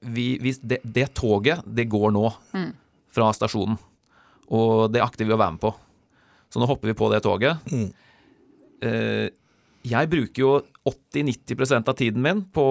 [0.00, 2.24] vi, vi det, det toget, det går nå
[3.14, 3.76] fra stasjonen.
[4.48, 5.74] Og det akter vi å være med på.
[6.48, 7.60] Så nå hopper vi på det toget.
[7.68, 7.90] Mm.
[9.82, 10.50] jeg bruker jo
[10.86, 12.64] 80-90% av tiden min på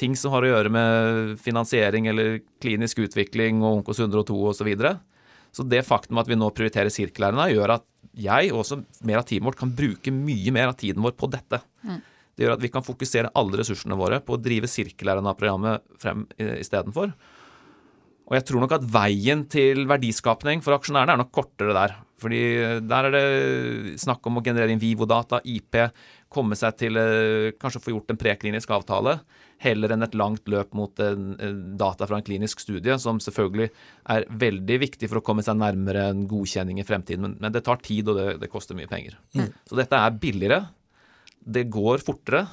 [0.00, 4.60] ting som har å gjøre med finansiering eller klinisk utvikling og Onkos 102 osv.
[4.60, 4.94] Så, videre.
[5.52, 7.86] så det faktum at vi nå prioriterer sirkelærerne, gjør at
[8.20, 11.28] jeg og også mer av teamet vårt kan bruke mye mer av tiden vår på
[11.30, 11.60] dette.
[12.34, 17.12] Det gjør at vi kan fokusere alle ressursene våre på å drive sirkelærerne-programmet frem istedenfor.
[18.30, 21.96] Og jeg tror nok at veien til verdiskapning for aksjonærene er nok kortere der.
[22.20, 22.40] Fordi
[22.86, 25.78] der er det snakk om å generere inn vivo-data, IP,
[26.30, 29.18] komme seg til eh, kanskje få gjort en preklinisk avtale,
[29.60, 31.02] heller enn et langt løp mot
[31.76, 33.68] data fra en klinisk studie, som selvfølgelig
[34.14, 37.26] er veldig viktig for å komme seg nærmere en godkjenning i fremtiden.
[37.26, 39.18] Men, men det tar tid, og det, det koster mye penger.
[39.68, 40.62] Så dette er billigere.
[41.44, 42.46] Det går fortere.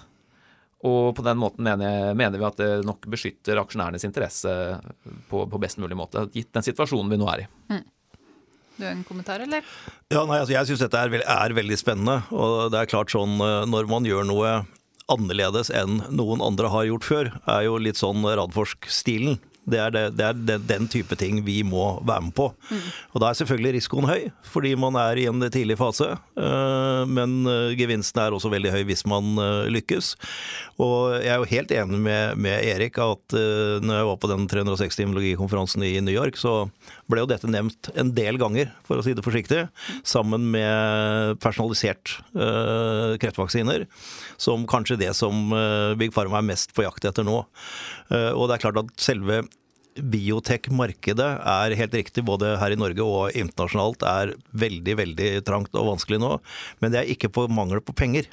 [0.86, 4.52] Og på den måten mener, mener vi at det nok beskytter aksjonærenes interesse
[5.30, 7.48] på, på best mulig måte, gitt den situasjonen vi nå er i.
[8.78, 9.66] Du har en kommentar, eller?
[10.14, 12.20] Ja, nei, altså Jeg syns dette er, er veldig spennende.
[12.32, 14.56] Og det er klart sånn eh, når man gjør noe
[15.08, 19.38] annerledes enn noen andre har gjort før, er jo litt sånn Radforsk-stilen.
[19.68, 22.46] Det er, det, det er den, den type ting vi må være med på.
[23.12, 26.14] Og da er selvfølgelig risikoen høy, fordi man er i en tidlig fase.
[26.40, 29.34] Eh, Men eh, gevinsten er også veldig høy hvis man
[29.74, 30.14] lykkes.
[30.84, 33.36] Og jeg er jo helt enig med, med Erik at
[33.84, 36.68] når jeg var på den 360 immunologikonferansen i New York, så
[37.12, 39.66] ble jo dette nevnt en del ganger, for å si det forsiktig,
[40.08, 43.88] sammen med personalisert uh, kreftvaksiner,
[44.42, 47.42] som kanskje det som uh, Big Pharma er mest på jakt etter nå.
[48.12, 49.46] Uh, og det er klart at selve
[49.98, 55.94] biotek-markedet er helt riktig, både her i Norge og internasjonalt, er veldig, veldig trangt og
[55.94, 56.36] vanskelig nå.
[56.82, 58.30] Men det er ikke på mangel på penger.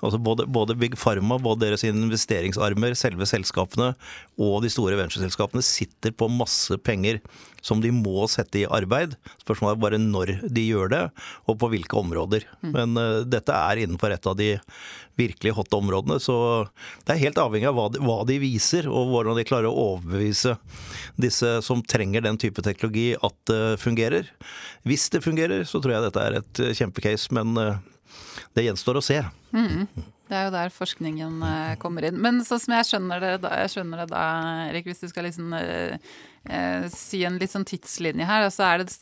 [0.00, 3.90] Altså både, både Big Pharma, både deres investeringsarmer, selve selskapene
[4.40, 7.20] og de store ventureselskapene sitter på masse penger
[7.60, 9.18] som de må sette i arbeid.
[9.42, 11.02] Spørsmålet er bare når de gjør det,
[11.44, 12.46] og på hvilke områder.
[12.64, 14.54] Men uh, dette er innenfor et av de
[15.20, 16.34] virkelig hotte områdene, så
[17.04, 19.86] det er helt avhengig av hva de, hva de viser, og hvordan de klarer å
[19.92, 20.56] overbevise
[21.20, 24.30] disse som trenger den type teknologi at det fungerer.
[24.88, 27.82] Hvis det fungerer, så tror jeg dette er et eh, kjempecase, men eh,
[28.60, 29.20] det gjenstår å se.
[30.30, 32.20] Det er jo der forskningen eh, kommer inn.
[32.22, 34.20] Men sånn som jeg skjønner det da, jeg skjønner det da
[34.68, 35.96] Erik, hvis du skal liksom eh,
[36.46, 38.94] eh, si en litt sånn tidslinje her, så er det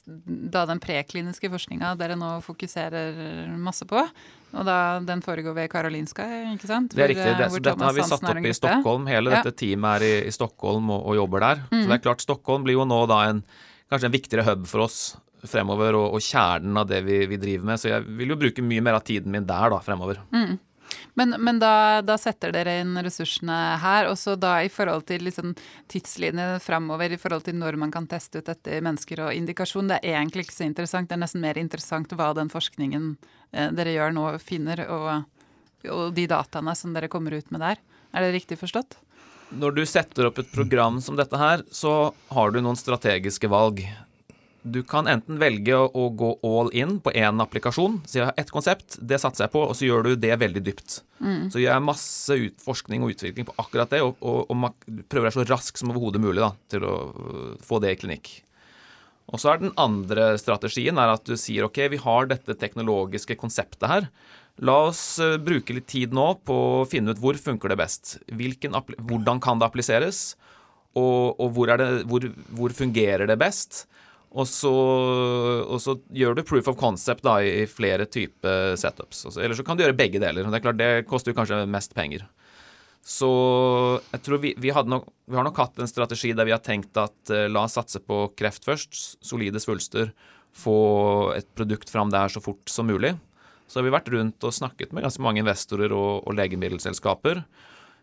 [0.55, 4.01] da den prekliniske forskninga dere nå fokuserer masse på.
[4.57, 6.97] Og da den foregår ved Karolinska, ikke sant?
[6.97, 7.29] Det er riktig.
[7.29, 8.57] eh, Det, hvor så dette har vi satt opp i.
[8.57, 9.05] Stockholm.
[9.13, 9.43] Hele Ja.
[9.43, 11.65] dette teamet er i, i Stockholm og, og jobber der.
[11.69, 13.45] Så det er klart, Stockholm blir jo nå da en,
[13.93, 15.03] kanskje en viktigere hub for oss
[15.47, 17.81] fremover, og, og kjernen av det vi, vi driver med.
[17.81, 20.23] Så jeg vil jo bruke mye mer av tiden min der da, fremover.
[21.19, 25.25] Men, men da, da setter dere inn ressursene her, og så da i forhold til
[25.27, 25.55] liksom
[25.91, 29.91] tidslinjen framover, i forhold til når man kan teste ut dette i mennesker og indikasjon,
[29.91, 31.11] det er egentlig ikke så interessant.
[31.11, 33.11] Det er nesten mer interessant hva den forskningen
[33.53, 37.83] eh, dere gjør nå finner, og, og de dataene som dere kommer ut med der.
[38.15, 39.01] Er det riktig forstått?
[39.59, 43.81] Når du setter opp et program som dette her, så har du noen strategiske valg.
[44.73, 48.01] Du kan enten velge å, gå all in på én applikasjon.
[48.09, 50.63] Si jeg har ett konsept, det satser jeg på, og så gjør du det veldig
[50.67, 51.01] dypt.
[51.53, 55.47] Så gjør jeg masse forskning og utvikling på akkurat det, og, og, og prøver så
[55.49, 58.33] raskt som overhodet mulig da, til å øh, få det i klinikk.
[59.29, 63.89] Og så er den andre strategien at du sier ok, vi har dette teknologiske konseptet
[63.91, 64.09] her.
[64.65, 68.17] La oss øh, bruke litt tid nå på å finne ut hvor funker det best.
[68.33, 70.33] Hvilken, hvordan kan det appliseres?
[70.97, 72.25] Og, og hvor, det, hvor,
[72.57, 73.85] hvor fungerer det best?
[74.29, 74.71] Og så,
[75.65, 79.25] og så gjør du proof of concept da, i flere typer setups.
[79.39, 80.45] Eller så kan du gjøre begge deler.
[80.45, 82.27] Det er klart, det koster jo kanskje mest penger.
[83.09, 83.29] Så
[84.13, 86.99] jeg tror vi, vi, nok, vi har nok hatt en strategi der vi har tenkt
[87.01, 89.01] at uh, la oss satse på kreft først.
[89.25, 90.13] Solide svulster.
[90.53, 93.15] Få et produkt fram der så fort som mulig.
[93.69, 97.43] Så har vi vært rundt og snakket med ganske mange investorer og, og legemiddelselskaper.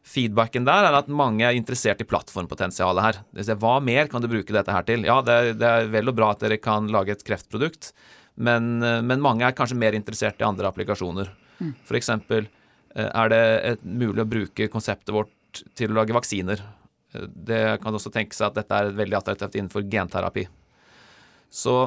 [0.06, 3.18] Feedbacken der er at mange er interessert i plattformpotensialet her.
[3.58, 5.06] Hva mer kan du bruke dette her til?
[5.08, 7.90] Ja, det er, det er vel og bra at dere kan lage et kreftprodukt,
[8.36, 11.32] men, eh, men mange er kanskje mer interessert i andre applikasjoner.
[11.88, 16.62] For eksempel eh, er det et, mulig å bruke konseptet vårt til å lage vaksiner.
[17.16, 20.46] Eh, Det kan også tenke seg at dette er veldig attraktivt innenfor genterapi.
[21.50, 21.80] Så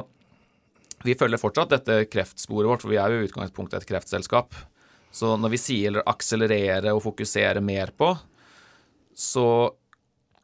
[1.05, 4.51] vi følger fortsatt dette kreftsporet vårt, for vi er jo i utgangspunktet et kreftselskap.
[5.11, 8.13] Så når vi sier akselerere og fokusere mer på,
[9.17, 9.47] så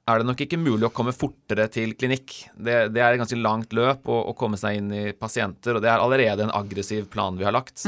[0.05, 2.35] er det nok ikke mulig å komme fortere til klinikk.
[2.53, 5.85] Det, det er et ganske langt løp å, å komme seg inn i pasienter, og
[5.85, 7.81] det er allerede en aggressiv plan vi har lagt.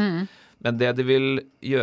[0.65, 1.27] Men det, de vil,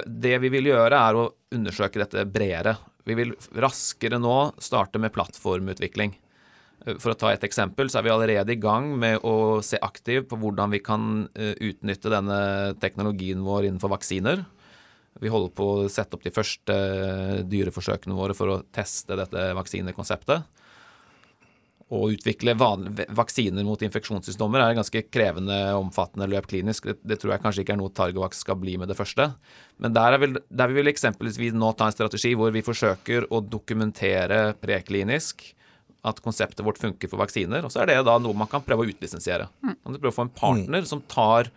[0.07, 2.75] det vi vil gjøre, er å undersøke dette bredere.
[3.07, 6.17] Vi vil raskere nå starte med plattformutvikling.
[6.99, 10.27] For å ta et eksempel, så er vi allerede i gang med å se aktivt
[10.29, 14.43] på hvordan vi kan eh, utnytte denne teknologien vår innenfor vaksiner.
[15.23, 16.75] Vi holder på å sette opp de første
[17.47, 20.63] dyreforsøkene våre for å teste dette vaksinekonseptet.
[21.95, 26.89] Å utvikle vaksiner mot infeksjonssykdommer er et ganske krevende omfattende løp klinisk.
[26.89, 29.29] Det, det tror jeg kanskje ikke er noe Targovax skal bli med det første.
[29.85, 33.29] Men der, er vel, der vil vi eksempelvis nå ta en strategi hvor vi forsøker
[33.31, 35.45] å dokumentere preklinisk
[36.05, 37.65] at konseptet vårt funker for vaksiner.
[37.65, 39.49] Og så er det da noe man kan prøve å utlisensiere.
[39.63, 41.53] Man kan prøve å få en partner som tar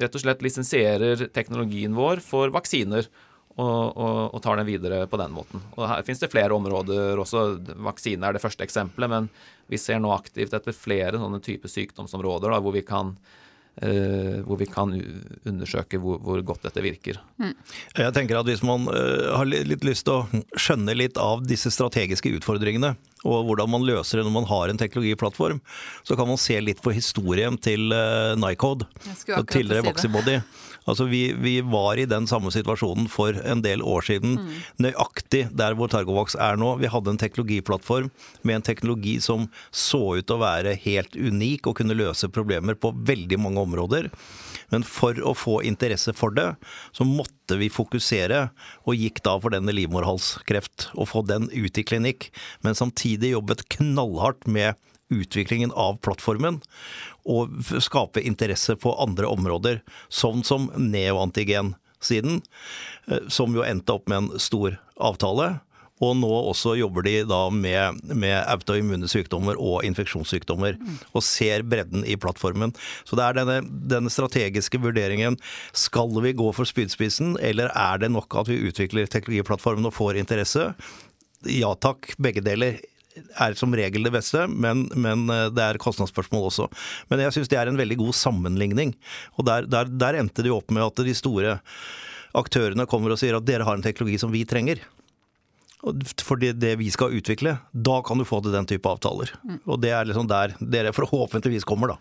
[0.00, 3.08] rett og slett lisensierer teknologien vår for vaksiner.
[3.54, 5.60] Og, og, og tar den videre på den måten.
[5.76, 7.44] Og Her finnes det flere områder også.
[7.86, 9.28] Vaksine er det første eksempelet, men
[9.70, 13.12] vi ser nå aktivt etter flere sånne typer sykdomsområder da, hvor vi kan,
[14.46, 14.92] hvor vi kan
[15.44, 17.18] undersøke hvor, hvor godt dette virker.
[17.98, 21.72] Jeg tenker at Hvis man eh, har litt lyst til å skjønne litt av disse
[21.74, 25.60] strategiske utfordringene, og hvordan man løser det når man har en teknologiplattform,
[26.04, 28.86] så kan man se litt på historien til uh, Nycode,
[29.48, 30.36] tidligere si.
[30.84, 34.48] Altså vi, vi var i den samme situasjonen for en del år siden, Mm.
[34.84, 36.74] nøyaktig der hvor Targovax er nå.
[36.80, 38.10] Vi hadde en teknologiplattform
[38.42, 42.74] med en teknologi som så ut til å være helt unik og kunne løse problemer
[42.74, 44.10] på veldig mange områder.
[44.72, 46.56] Men for å få interesse for det,
[46.92, 48.50] så måtte vi fokusere,
[48.88, 52.30] og gikk da for denne livmorhalskreft, og få den ut i klinikk.
[52.64, 54.74] Men samtidig jobbet knallhardt med
[55.12, 56.62] utviklingen av plattformen,
[57.24, 59.82] og skape interesse på andre områder,
[60.12, 62.42] sånn som neoantigen-siden,
[63.08, 65.54] eh, som jo endte opp med en stor avtale.
[66.02, 70.76] Og nå også jobber de da med, med autoimmune sykdommer og infeksjonssykdommer,
[71.14, 72.74] og ser bredden i plattformen.
[73.06, 75.38] Så det er denne, denne strategiske vurderingen.
[75.72, 80.18] Skal vi gå for spydspissen, eller er det nok at vi utvikler teknologiplattformen og får
[80.20, 80.72] interesse?
[81.46, 82.80] Ja takk, begge deler
[83.14, 86.68] er som regel det beste, men, men eh, det er kostnadsspørsmål også.
[87.10, 88.94] Men jeg syns det er en veldig god sammenligning.
[89.38, 91.58] Og der, der, der endte det jo opp med at de store
[92.34, 94.82] aktørene kommer og sier at dere har en teknologi som vi trenger.
[96.24, 99.34] For det, det vi skal utvikle, da kan du få til den type avtaler.
[99.68, 101.98] Og det er liksom der dere forhåpentligvis kommer, da.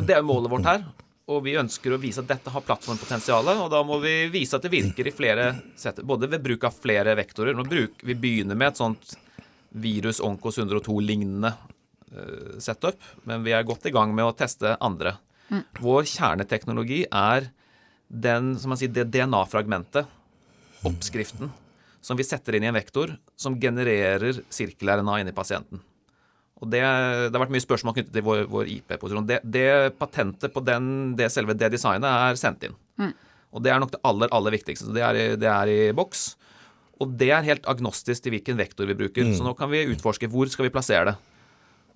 [0.00, 0.86] Det er målet vårt her.
[1.26, 3.48] Og vi ønsker å vise at dette har plattformpotensial.
[3.66, 6.74] Og da må vi vise at det virker i flere setter, både ved bruk av
[6.74, 7.56] flere vektorer.
[7.56, 9.16] Nå bruk, vi begynner med et sånt
[9.76, 11.52] virus Onkos 102-lignende
[12.12, 15.16] eh, setup, men vi er godt i gang med å teste andre.
[15.82, 17.50] Vår kjerneteknologi er
[18.08, 20.08] den, som man sier, det DNA-fragmentet,
[20.86, 21.50] oppskriften,
[22.04, 25.82] som vi setter inn i en vektor som genererer sirkel-RNA inni pasienten.
[26.56, 29.26] Og det, det har vært mye spørsmål knyttet til vår, vår IP-posisjon.
[29.28, 32.76] Det, det patentet på den, det selve det designet er sendt inn.
[33.52, 34.88] Og det er nok det aller, aller viktigste.
[34.88, 36.30] Så det er, det er i boks.
[37.02, 39.26] Og det er helt agnostisk til hvilken vektor vi bruker.
[39.36, 41.16] Så nå kan vi utforske hvor skal vi plassere det.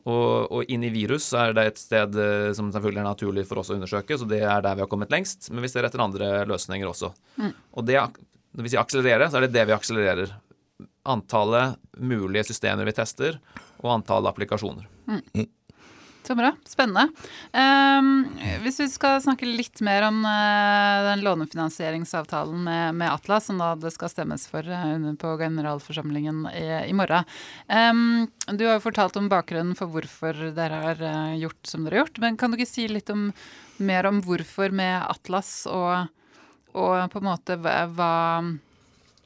[0.08, 3.60] Og, og inn i virus er det et sted eh, som selvfølgelig er naturlig for
[3.60, 5.50] oss å undersøke, så det er der vi har kommet lengst.
[5.52, 7.12] Men vi ser etter andre løsninger også.
[7.76, 7.98] Og det,
[8.56, 10.32] når vi sier akselerere, så er det det vi akselererer.
[11.04, 13.36] Antallet mulige systemer vi tester,
[13.80, 14.88] og antallet applikasjoner.
[16.30, 16.52] Så bra.
[16.64, 17.08] Spennende.
[17.50, 18.28] Um,
[18.62, 23.72] hvis vi skal snakke litt mer om uh, den lånefinansieringsavtalen med, med, Atlas, som da
[23.74, 27.26] det skal stemmes for uh, på generalforsamlingen i, i morgen.
[27.66, 31.98] Um, du har jo fortalt om bakgrunnen for hvorfor dere har uh, gjort som dere
[31.98, 32.20] har gjort.
[32.22, 33.32] Men kan du ikke si litt om,
[33.82, 36.14] mer om hvorfor med Atlas, og,
[36.78, 38.12] og på en måte hva,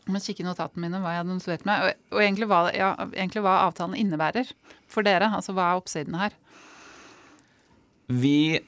[0.09, 2.95] må kikke i notatene mine hva jeg hadde notert meg, og, og egentlig, hva, ja,
[3.13, 4.57] egentlig hva avtalen innebærer
[4.89, 5.29] for dere.
[5.37, 6.41] Altså hva er oppsiden her?
[8.07, 8.61] Vi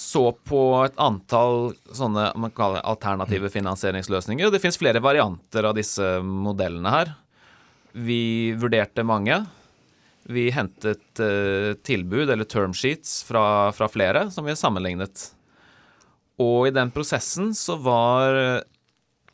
[0.00, 4.46] så på et antall sånne man kaller alternative finansieringsløsninger.
[4.46, 7.12] og Det fins flere varianter av disse modellene her.
[7.92, 9.42] Vi vurderte mange.
[10.30, 15.30] Vi hentet uh, tilbud, eller term sheets, fra, fra, flere som vi sammenlignet.
[16.40, 18.62] Og i den prosessen så var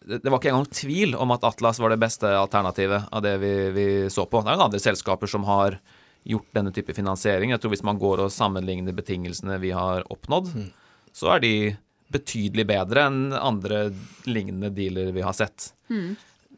[0.07, 3.53] Det var ikke engang tvil om at Atlas var det beste alternativet av det vi,
[3.75, 4.41] vi så på.
[4.43, 5.79] Det er jo andre selskaper som har
[6.27, 7.53] gjort denne type finansiering.
[7.55, 10.69] Jeg tror Hvis man går og sammenligner betingelsene vi har oppnådd, mm.
[11.15, 11.55] så er de
[12.13, 13.89] betydelig bedre enn andre
[14.29, 15.73] lignende dealer vi har sett.
[15.91, 16.15] Mm.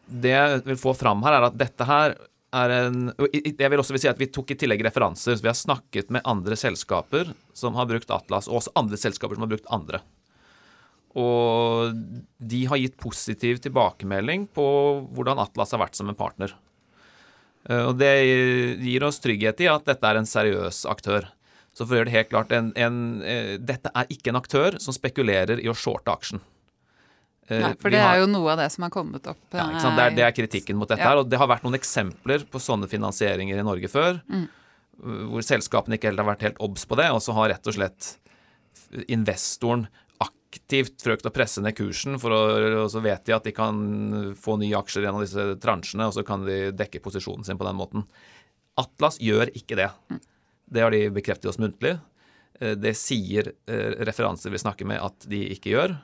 [0.09, 2.17] Det jeg vil få fram her, er at dette her
[2.57, 5.37] er en Jeg vil også vil si at vi tok i tillegg referanser.
[5.37, 9.37] så Vi har snakket med andre selskaper som har brukt Atlas, og også andre selskaper
[9.37, 10.01] som har brukt andre.
[11.19, 11.93] Og
[12.39, 14.67] de har gitt positiv tilbakemelding på
[15.17, 16.55] hvordan Atlas har vært som en partner.
[17.69, 18.13] Eh, og det
[18.85, 21.29] gir oss trygghet i at dette er en seriøs aktør.
[21.77, 24.79] Så for å gjøre det helt klart, en, en, eh, dette er ikke en aktør
[24.83, 26.43] som spekulerer i å shorte aksjen.
[27.49, 29.41] Eh, Nei, for det har, er jo noe av det som har kommet opp.
[29.53, 31.13] Ja, det, er, det, er, kritikken mot dette ja.
[31.13, 31.23] her.
[31.23, 34.23] Og det har vært noen eksempler på sånne finansieringer i Norge før.
[34.33, 34.49] Mm.
[35.31, 37.77] Hvor selskapene ikke helt har vært helt obs på det, og så har rett og
[37.77, 38.17] slett
[39.07, 39.87] investoren
[40.49, 42.41] aktivt frøkt å presse ned kursen, for å,
[42.85, 46.25] og så vet de at de kan få nye aksjer gjennom disse transjene, og så
[46.27, 48.07] kan de dekke posisjonen sin på den måten.
[48.79, 49.91] Atlas gjør ikke det.
[50.69, 51.97] Det har de bekreftet oss muntlig.
[52.61, 55.97] Eh, det sier eh, referanser vi snakker med at de ikke gjør.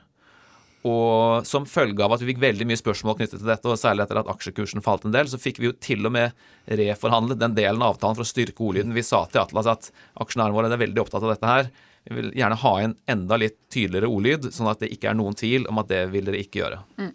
[0.85, 4.05] Og som følge av at vi fikk veldig mye spørsmål knyttet til dette, og særlig
[4.05, 6.35] etter at aksjekursen falt en del, så fikk vi jo til og med
[6.69, 8.93] reforhandlet den delen av avtalen for å styrke ordlyden.
[8.93, 9.89] Vi sa til Atlas at
[10.21, 11.71] aksjonærene våre er veldig opptatt av dette her.
[12.05, 15.37] Vi vil gjerne ha en enda litt tydeligere ordlyd, sånn at det ikke er noen
[15.37, 16.79] tvil om at det vil dere ikke gjøre.
[17.01, 17.11] Mm.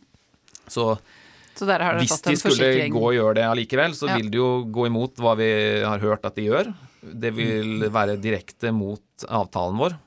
[0.71, 0.87] Så,
[1.55, 1.69] så
[2.01, 4.19] hvis de skulle gå og gjøre det allikevel, så ja.
[4.19, 5.51] vil de jo gå imot hva vi
[5.87, 6.73] har hørt at de gjør.
[7.01, 7.91] Det vil mm.
[7.95, 9.99] være direkte mot avtalen vår.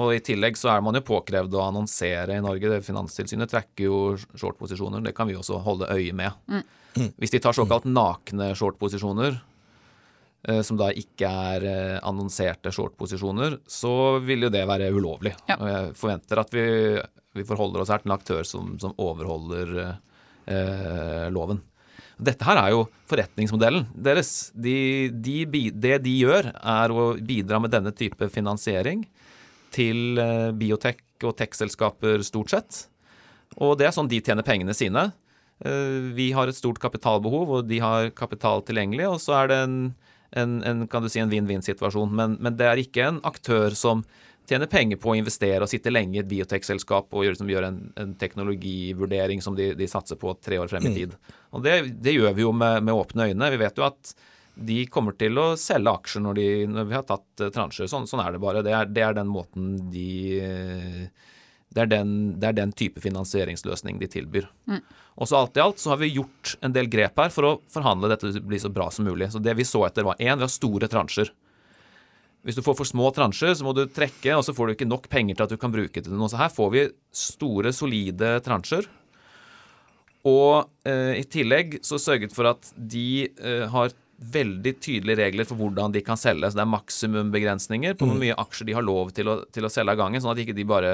[0.00, 2.70] Og i tillegg så er man jo påkrevd å annonsere i Norge.
[2.72, 3.98] Det Finanstilsynet trekker jo
[4.40, 5.02] short-posisjoner.
[5.04, 6.36] Det kan vi også holde øye med.
[6.48, 7.10] Mm.
[7.20, 9.36] Hvis de tar såkalt nakne short-posisjoner,
[10.42, 15.36] som da ikke er eh, annonserte short-posisjoner, så vil jo det være ulovlig.
[15.46, 15.58] Ja.
[15.58, 16.64] Og jeg forventer at vi,
[17.38, 21.62] vi, forholder oss her til en aktør som, som overholder eh, loven.
[22.22, 24.50] Dette her er jo forretningsmodellen deres.
[24.54, 29.06] De, de, det de gjør, er å bidra med denne type finansiering
[29.74, 32.84] til eh, biotek- og tech-selskaper stort sett.
[33.62, 35.12] Og det er sånn de tjener pengene sine.
[35.62, 39.04] Vi har et stort kapitalbehov, og de har kapital tilgjengelig.
[39.06, 39.76] Og så er det en
[40.32, 42.12] en, en kan du si, en vinn-vinn-situasjon.
[42.16, 44.04] Men, men, det er ikke en aktør som
[44.48, 47.68] tjener penger på å investere og sitte lenge i et biotekselskap og gjøre, som gjør
[47.68, 50.96] en, en teknologivurdering som de, de, satser på tre år frem i mm.
[50.98, 51.16] tid.
[51.54, 53.50] Og det, det gjør vi jo med, med, åpne øyne.
[53.54, 54.14] Vi vet jo at
[54.52, 57.88] de kommer til å selge aksjer når, de, når vi har tatt uh, transjer.
[57.88, 58.64] Sånn, sånn, er det bare.
[58.66, 60.08] Det er, det er den måten de
[61.74, 64.48] det er, den, det er den, type finansieringsløsning de tilbyr.
[64.70, 64.80] Mm.
[65.20, 67.52] Og så alt i alt så har vi gjort en del grep her for å
[67.72, 69.30] forhandle dette til å bli så bra som mulig.
[69.32, 71.32] Så det vi så etter, var én, vi har store transjer.
[72.42, 74.90] Hvis du får for små transjer, så må du trekke, og så får du ikke
[74.90, 76.30] nok penger til at du kan bruke til noe.
[76.32, 78.88] Så her får vi store, solide transjer.
[80.26, 85.58] Og eh, i tillegg så sørget for at de eh, har veldig tydelige regler for
[85.58, 86.50] hvordan de kan selge.
[86.50, 88.22] Så det er maksimumbegrensninger på hvor mm.
[88.26, 90.56] mye aksjer de har lov til å, til å selge av gangen, sånn at ikke
[90.56, 90.92] de bare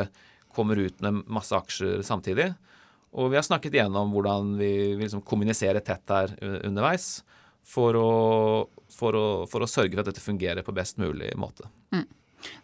[0.58, 2.50] kommer ut med masse aksjer samtidig.
[3.16, 6.34] Og vi har snakket igjennom hvordan vi vil liksom kommunisere tett her
[6.66, 7.22] underveis
[7.68, 8.12] for å,
[8.92, 11.68] for, å, for å, sørge for at dette fungerer på best mulig måte.
[11.94, 12.06] Mm.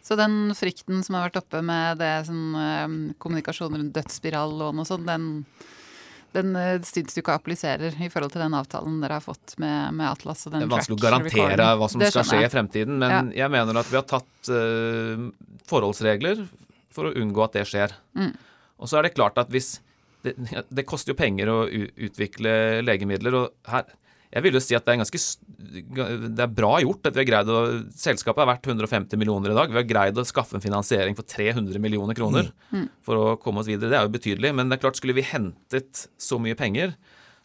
[0.01, 2.85] Så den frykten som har vært oppe med det sånn, eh,
[3.21, 5.27] kommunikasjon rundt dødsspirallån og sånn, den,
[6.35, 9.97] den uh, syns du ikke appliserer i forhold til den avtalen dere har fått med,
[9.99, 10.45] med Atlas?
[10.47, 11.81] det er vanskelig å garantere recording.
[11.81, 13.43] hva som skal skje i fremtiden, men ja.
[13.43, 15.27] jeg mener at vi har tatt uh,
[15.69, 16.45] forholdsregler
[16.95, 17.93] for å unngå at det skjer.
[18.17, 18.31] Mm.
[18.79, 19.77] Og så er det klart at hvis
[20.25, 20.33] det,
[20.73, 23.85] det, koster jo penger å utvikle legemidler, og her
[24.35, 25.19] jeg vil jo si at det er ganske
[26.35, 27.07] det er bra gjort.
[27.07, 27.59] at vi har greid å,
[27.95, 29.71] Selskapet er verdt 150 millioner i dag.
[29.71, 32.73] Vi har greid å skaffe en finansiering for 300 millioner kroner mm.
[32.73, 32.87] mm.
[33.05, 33.93] for å komme oss videre.
[33.93, 34.51] Det er jo betydelig.
[34.57, 36.97] Men det er klart, skulle vi hentet så mye penger,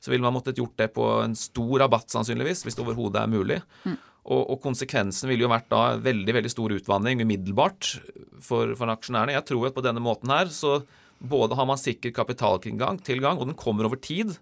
[0.02, 3.30] så ville man måttet gjort det på en stor rabatt, sannsynligvis, hvis det overhodet er
[3.30, 3.60] mulig.
[3.84, 3.94] Mm.
[4.30, 7.96] Og, og, konsekvensen ville jo vært da veldig veldig stor utvanning umiddelbart
[8.44, 9.34] for, for aksjonærene.
[9.34, 10.78] Jeg tror at på denne måten her så
[11.20, 14.36] både har man sikker kapitaltilgang, tilgang, og den kommer over tid.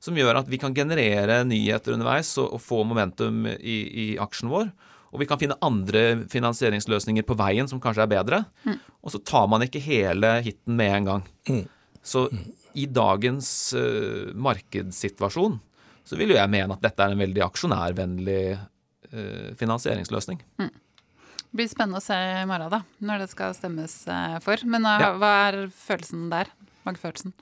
[0.00, 4.50] Som gjør at vi kan generere nyheter underveis og, og få momentum i, i, aksjen
[4.52, 4.70] vår.
[5.10, 8.42] Og vi kan finne andre finansieringsløsninger på veien som kanskje er bedre.
[8.64, 8.78] Mm.
[9.04, 11.24] Og så tar man ikke hele hiten med en gang.
[11.50, 11.64] Mm.
[12.00, 12.26] Så
[12.78, 15.58] i dagens uh, markedssituasjon
[16.06, 18.42] så vil jo jeg mene at dette er en veldig aksjonærvennlig
[19.60, 20.42] finansieringsløsning.
[20.60, 20.70] Mm.
[20.70, 24.62] Det blir spennende å se i morgen, da, når det skal stemmes uh, for.
[24.70, 25.10] Men ja.
[25.18, 26.52] hva er følelsen der?
[26.86, 27.34] Magefølelsen?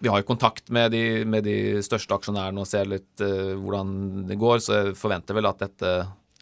[0.00, 3.90] Vi har jo kontakt med de, med de største aksjonærene og ser litt hvordan
[4.30, 5.90] det går, så jeg forventer vel at dette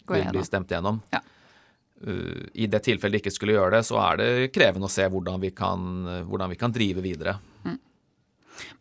[0.07, 1.01] vil bli stemt gjennom.
[1.11, 1.19] Ja.
[2.55, 5.43] I det tilfellet de ikke skulle gjøre det, så er det krevende å se hvordan
[5.43, 7.35] vi kan, hvordan vi kan drive videre.
[7.65, 7.75] Mm.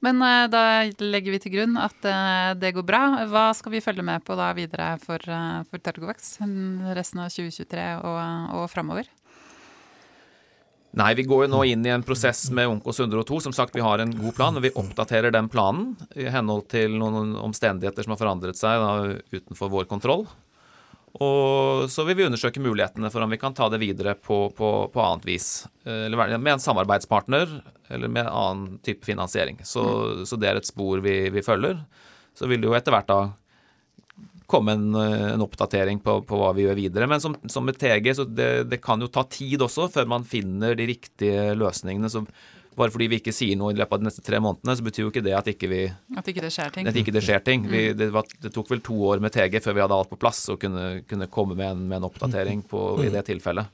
[0.05, 0.62] Men uh, da
[1.03, 3.03] legger vi til grunn at uh, det går bra.
[3.31, 6.37] Hva skal vi følge med på da videre for, uh, for Targovax
[6.97, 8.20] resten av 2023 og,
[8.59, 9.11] og framover?
[10.99, 13.43] Nei, vi går jo nå inn i en prosess med Onkos 102.
[13.45, 16.97] Som sagt, vi har en god plan, og vi oppdaterer den planen i henhold til
[16.99, 18.95] noen omstendigheter som har forandret seg da,
[19.37, 20.24] utenfor vår kontroll.
[21.15, 24.71] Og så vil vi undersøke mulighetene for om vi kan ta det videre på, på,
[24.93, 25.67] på annet vis.
[25.89, 29.61] Eller med en samarbeidspartner, eller med annen type finansiering.
[29.65, 30.25] Så, mm.
[30.29, 31.81] så det er et spor vi, vi, følger.
[32.37, 33.21] Så vil det jo etter hvert da
[34.49, 37.09] komme en, en oppdatering på, på, hva vi gjør videre.
[37.11, 40.25] Men som, som med TG, så det, det, kan jo ta tid også før man
[40.29, 42.09] finner de riktige løsningene.
[42.13, 42.25] Så
[42.79, 45.05] bare fordi vi ikke sier noe i løpet av de neste tre månedene, så betyr
[45.05, 45.81] jo ikke det at ikke vi
[46.18, 46.89] At ikke det skjer ting.
[46.91, 47.66] At ikke det skjer ting.
[47.68, 47.99] Vi, mm.
[47.99, 50.45] det, var, det, tok vel to år med TG før vi hadde alt på plass
[50.55, 53.68] og kunne, kunne komme med en, med en oppdatering på, i det tilfellet.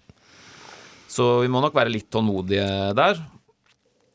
[1.14, 2.66] Så vi må nok være litt tålmodige
[2.98, 3.20] der.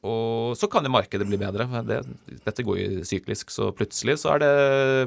[0.10, 1.68] Og så kan jo markedet bli bedre.
[1.88, 2.00] Det,
[2.46, 4.54] dette går jo syklisk, så plutselig så er det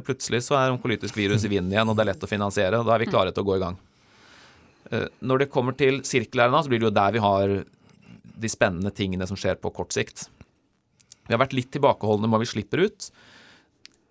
[0.06, 2.80] plutselig så er onkolytisk virus i vinden igjen, og det er lett å finansiere.
[2.80, 3.78] og Da er vi klare til å gå i gang.
[4.92, 7.54] Eh, når det kommer til sirkel-RNA, så blir det jo der vi har
[8.42, 10.26] de spennende tingene som skjer på kort sikt.
[11.28, 13.08] Vi har vært litt tilbakeholdne med hva vi slipper ut.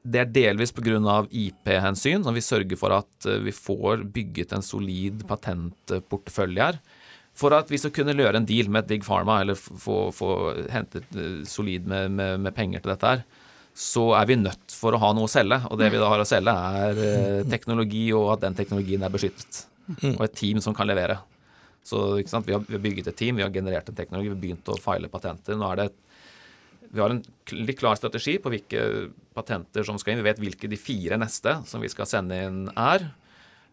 [0.01, 1.19] Det er delvis pga.
[1.29, 6.79] IP-hensyn, som vi sørger for at eh, vi får bygget en solid patentportefølje her.
[7.37, 10.31] For at vi skal kunne gjøre en deal med Big Pharma, eller få, få
[10.73, 13.23] hentet eh, solid med, med, med, penger til dette her,
[13.77, 15.61] så er vi nødt for å ha noe å selge.
[15.69, 19.13] Og det vi da har å selge, er eh, teknologi, og at den teknologien er
[19.13, 19.65] beskyttet.
[20.01, 20.15] Mm.
[20.15, 21.19] Og et team som kan levere.
[21.83, 24.41] Så vi har, vi, har, bygget et team, vi har generert en teknologi, vi har
[24.43, 25.57] begynt å file patenter.
[25.57, 25.89] Nå er det
[26.91, 27.21] vi har en
[27.55, 28.81] litt klar strategi på hvilke
[29.35, 30.21] patenter som skal inn.
[30.23, 33.05] Vi vet hvilke de fire neste som vi skal sende inn, er.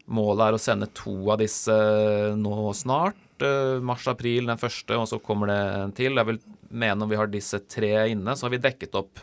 [0.08, 1.74] Målet er å sende to av disse
[2.38, 3.18] nå snart.
[3.44, 6.14] Eh, Mars-april den første, og så kommer det en til.
[6.14, 6.38] Jeg vil
[6.70, 9.20] mene om vi har disse tre inne, så har vi dekket opp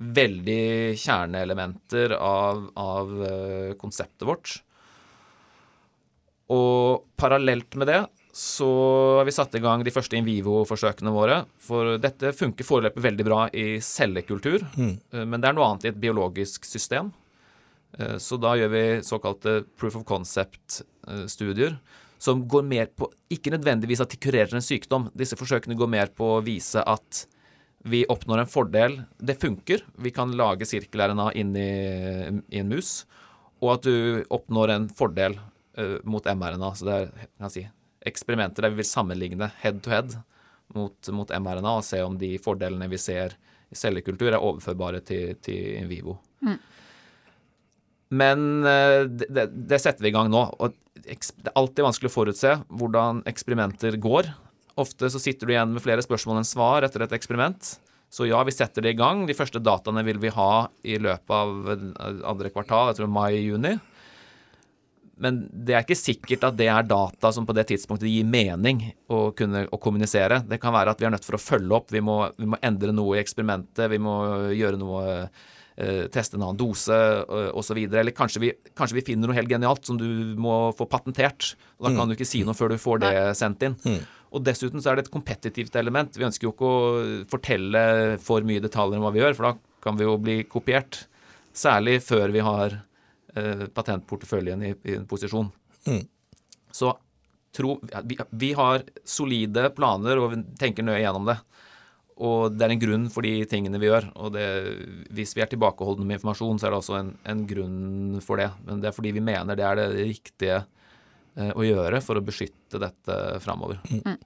[0.00, 4.58] veldig kjerneelementer av, av eh, konseptet vårt.
[6.50, 8.00] Og parallelt med det
[8.32, 8.68] så
[9.18, 11.40] har vi satt i gang de første in vivo-forsøkene våre.
[11.62, 14.92] For dette funker foreløpig veldig bra i cellekultur, mm.
[15.10, 17.10] Eh, men det er noe annet i et biologisk system.
[17.98, 21.76] Eh, så da gjør vi såkalte proof of concept-studier,
[22.20, 25.08] som går mer på Ikke nødvendigvis at de kurerer en sykdom.
[25.16, 27.24] Disse forsøkene går mer på å vise at
[27.88, 28.98] vi oppnår en fordel.
[29.16, 29.86] Det funker.
[29.96, 31.70] Vi kan lage sirkel-RNA inn i,
[32.52, 33.06] i en mus,
[33.64, 35.38] og at du oppnår en fordel
[36.04, 36.72] mot mRNA.
[36.76, 37.64] Så det er kan si,
[38.06, 40.16] eksperimenter der vi vil sammenligne head to head
[40.74, 43.36] mot, mot mRNA og se om de fordelene vi ser
[43.70, 46.16] i cellekultur, er overførbare til, til in vivo.
[46.42, 46.58] Mm.
[48.20, 50.42] Men uh, det, det, setter vi i gang nå.
[50.58, 54.32] og Det er alltid vanskelig å forutse hvordan eksperimenter går.
[54.80, 57.76] Ofte så sitter du igjen med flere spørsmål enn svar etter et eksperiment.
[58.10, 59.22] Så ja, vi setter det i gang.
[59.28, 63.76] De første dataene vil vi ha i løpet av andre kvartal, jeg tror mai-juni.
[65.20, 68.82] Men det er ikke sikkert at det er data som på det tidspunktet gir mening
[69.12, 70.40] å kunne å kommunisere.
[70.48, 72.60] Det kan være at vi er nødt for å følge opp, vi må, vi må
[72.64, 74.14] endre noe i eksperimentet, vi må
[74.56, 77.78] gjøre noe eh, Teste en annen dose eh, osv.
[77.84, 80.08] Eller kanskje vi, kanskje vi, finner noe helt genialt som du
[80.40, 81.54] må få patentert.
[81.78, 82.08] og Da kan mm.
[82.10, 83.76] du ikke si noe før du får det sendt inn.
[83.84, 84.00] Mm.
[84.30, 86.16] Og dessuten så er det et kompetitivt element.
[86.16, 87.82] Vi ønsker jo ikke å fortelle
[88.22, 91.04] for mye detaljer om hva vi gjør, for da kan vi jo bli kopiert.
[91.56, 92.76] Særlig før vi har
[93.74, 95.50] patentporteføljen i, i, en posisjon.
[95.86, 96.02] Mm.
[96.74, 96.92] Så
[97.56, 101.38] tro, vi, vi, har solide planer, og vi tenker nøye gjennom det.
[102.20, 104.10] Og det er en grunn for de tingene vi gjør.
[104.20, 104.46] Og det,
[105.16, 108.50] hvis vi er tilbakeholdne med informasjon, så er det også en, en, grunn for det.
[108.66, 110.68] Men det er fordi vi mener det er det riktige eh,
[111.54, 113.80] å gjøre for å beskytte dette framover.
[113.90, 114.16] Mm.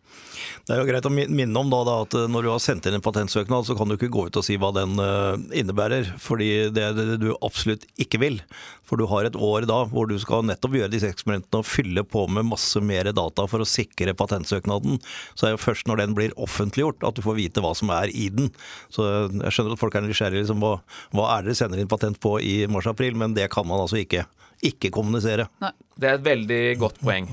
[0.65, 2.89] Det er jo greit å minne om da, da, at eh, når du har sendt
[2.89, 6.11] inn en patentsøknad, så kan du ikke gå ut og si hva den uh, innebærer.
[6.21, 8.41] Fordi det er det du absolutt ikke vil.
[8.85, 12.05] For du har et år da hvor du skal nettopp gjøre disse eksperimentene og fylle
[12.05, 15.01] på med masse mer data for å sikre patentsøknaden.
[15.33, 17.93] Så er det jo først når den blir offentliggjort at du får vite hva som
[17.95, 18.53] er i den.
[18.93, 20.79] Så jeg skjønner at folk er nysgjerrige liksom, hva,
[21.17, 24.01] hva er det dere sender inn patent på i mars-april, men det kan man altså
[24.01, 24.27] ikke,
[24.67, 25.49] ikke kommunisere.
[25.63, 25.73] Nei.
[25.95, 27.29] Det er et veldig godt poeng.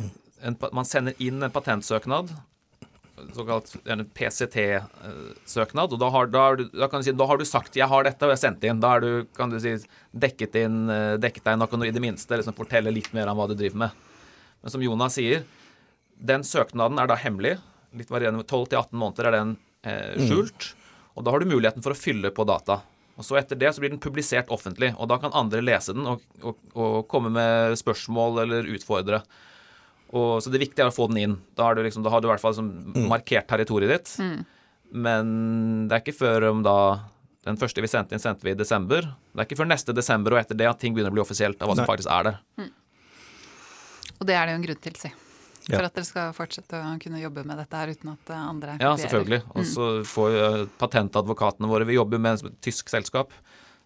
[0.46, 2.32] En, man sender inn en patentsøknad
[3.36, 3.76] såkalt
[4.14, 5.94] PCT-søknad.
[5.94, 8.38] og da har, da, da, si, da har, du sagt 'jeg har dette', og jeg
[8.38, 8.80] har sendt det inn.
[8.80, 9.76] Da har du kan du si,
[10.14, 13.38] dekket, inn, eh, dekket deg nok, og i det minste liksom fortelle litt mer om
[13.38, 13.92] hva du driver med.
[14.62, 15.44] Men som Jonas sier,
[16.18, 17.60] den søknaden er da hemmelig.
[17.94, 20.28] Litt varierende 12-18 måneder er den eh, mm.
[20.28, 20.74] skjult.
[20.74, 20.78] Mm.
[21.16, 22.82] Og da har du muligheten for å fylle på data.
[23.22, 26.10] Og så Etter det så blir den publisert offentlig, og da kan andre lese den
[26.10, 29.22] og, og, og komme med spørsmål eller utfordre.
[30.12, 31.38] Og, så det viktige er å få den inn.
[31.56, 33.08] Da har du, liksom, da har du i hvert fall liksom, mm.
[33.12, 34.12] markert territoriet ditt.
[34.20, 34.42] Mm.
[35.06, 35.32] Men
[35.88, 36.76] det er ikke før om da
[37.46, 39.08] Den første vi sendte inn, sendte vi i desember.
[39.32, 41.62] Det er ikke før neste desember og etter det at ting begynner å bli offisielt
[41.64, 42.42] av hva som faktisk er der.
[42.62, 42.68] Mm.
[44.20, 45.10] Og det er det jo en grunn til, si.
[45.68, 45.86] For ja.
[45.88, 49.44] at dere skal fortsette å kunne jobbe med dette her uten at andre Ja, selvfølgelig.
[49.54, 53.34] Og så får får patentadvokatene våre Vi jobber med et tysk selskap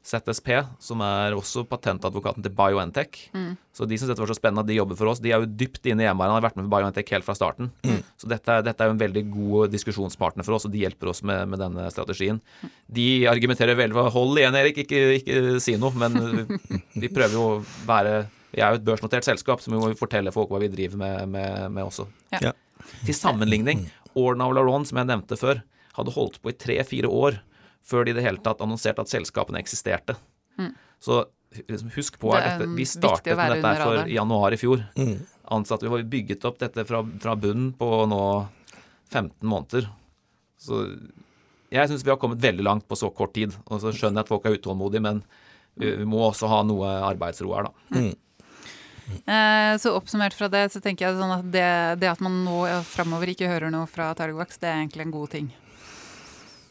[0.05, 0.51] ZSP,
[0.85, 3.23] som er også patentadvokaten til BioNTech.
[3.33, 3.55] Mm.
[3.73, 5.49] Så de som dette var så spennende at de jobber for oss, de er jo
[5.49, 7.71] dypt inne i hjemmeværende, har vært med på BioNTech helt fra starten.
[7.81, 8.03] Mm.
[8.21, 11.23] Så dette, dette, er jo en veldig god diskusjonspartner for oss, og de hjelper oss
[11.25, 12.37] med, med denne strategien.
[12.85, 15.97] De argumenterer veldig for Hold igjen, Erik, ikke, ikke si noe.
[15.97, 16.45] Men
[16.93, 17.59] vi prøver jo å
[17.89, 20.99] være Vi er jo et børsnotert selskap, så vi må fortelle folk hva vi driver
[21.01, 22.07] med, med, med også.
[22.39, 22.53] Ja.
[23.03, 23.85] Til sammenligning,
[24.15, 25.59] Orna og Laron, som jeg nevnte før,
[25.97, 27.41] hadde holdt på i tre-fire år
[27.85, 30.15] før de i det hele tatt annonserte at selskapene eksisterte.
[30.57, 30.71] Mm.
[31.03, 31.19] Så
[31.67, 34.81] liksom, husk på at dette, vi startet med dette for januar i fjor.
[34.97, 35.19] Mm.
[35.55, 38.23] Ansatte, vi har bygget opp dette fra, fra bunnen på nå
[39.11, 39.91] 15 måneder.
[40.57, 40.85] Så
[41.75, 43.53] jeg syns vi har kommet veldig langt på så kort tid.
[43.67, 45.21] Og så skjønner jeg at folk er utålmodige, men
[45.75, 47.99] vi, vi må også ha noe arbeidsro her, da.
[47.99, 48.13] Mm.
[49.05, 51.67] Eh, så oppsummert fra det, så tenker jeg sånn at det,
[52.01, 55.31] det at man nå framover ikke hører noe fra Targovax, det er egentlig en god
[55.37, 55.53] ting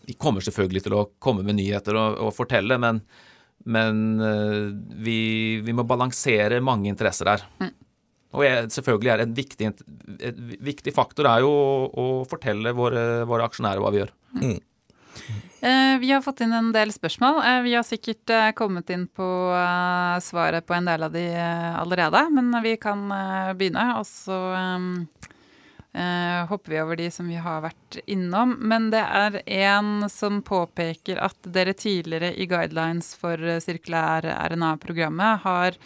[0.06, 3.00] vi kommer selvfølgelig til å komme med nyheter og, og fortelle, men,
[3.70, 4.68] men uh,
[5.04, 5.18] vi,
[5.64, 7.46] vi, må balansere mange interesser her.
[7.62, 7.72] Mm.
[8.34, 13.22] Og jeg, selvfølgelig er en viktig, en viktig faktor er jo å, å fortelle våre,
[13.30, 14.14] våre, aksjonærer hva vi gjør.
[14.42, 14.56] Mm.
[15.64, 17.38] Uh, vi har fått inn en del spørsmål.
[17.40, 19.26] Uh, vi har sikkert uh, kommet inn på
[20.20, 21.22] svaret på en del av de
[21.80, 23.06] allerede, men vi kan
[23.56, 23.86] begynne.
[23.96, 24.40] Og så
[26.50, 28.56] hopper vi over de som vi har vært innom.
[28.60, 35.78] Men det er en som påpeker at dere tidligere i guidelines for sirkulær RNA-programmet har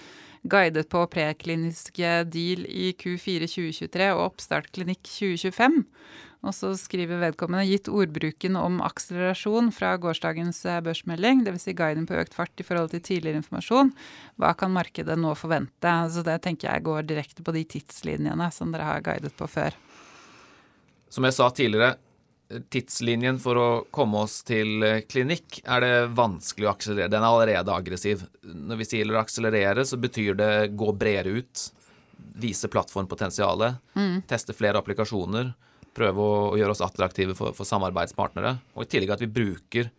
[0.49, 5.85] guidet på prekliniske deal i Q4 2023 og oppstart klinikk 2025.
[6.47, 11.67] Og så skriver vedkommende gitt ordbruken om akselerasjon fra gårsdagens eh, børsmelding, dvs.
[11.67, 13.91] Si guiden på økt fart i forhold til tidligere informasjon,
[14.39, 15.95] hva kan markedet nå forvente?
[16.15, 19.75] Så det tenker jeg går direkte på de tidslinjene som dere har guidet på før.
[21.11, 21.97] Som jeg sa tidligere,
[22.73, 27.13] tidslinjen for å komme oss til eh, klinikk er det vanskelig å akselerere.
[27.13, 28.25] Den er allerede aggressiv.
[28.43, 31.69] Når vi sier å akselerere, så betyr det gå bredere ut.
[32.39, 33.83] Vise plattformpotensialet.
[33.99, 34.21] Mm.
[34.31, 35.53] Teste flere applikasjoner.
[35.97, 38.57] Prøve å, å gjøre oss attraktive for, for, samarbeidspartnere.
[38.77, 39.91] Og i tillegg at vi bruker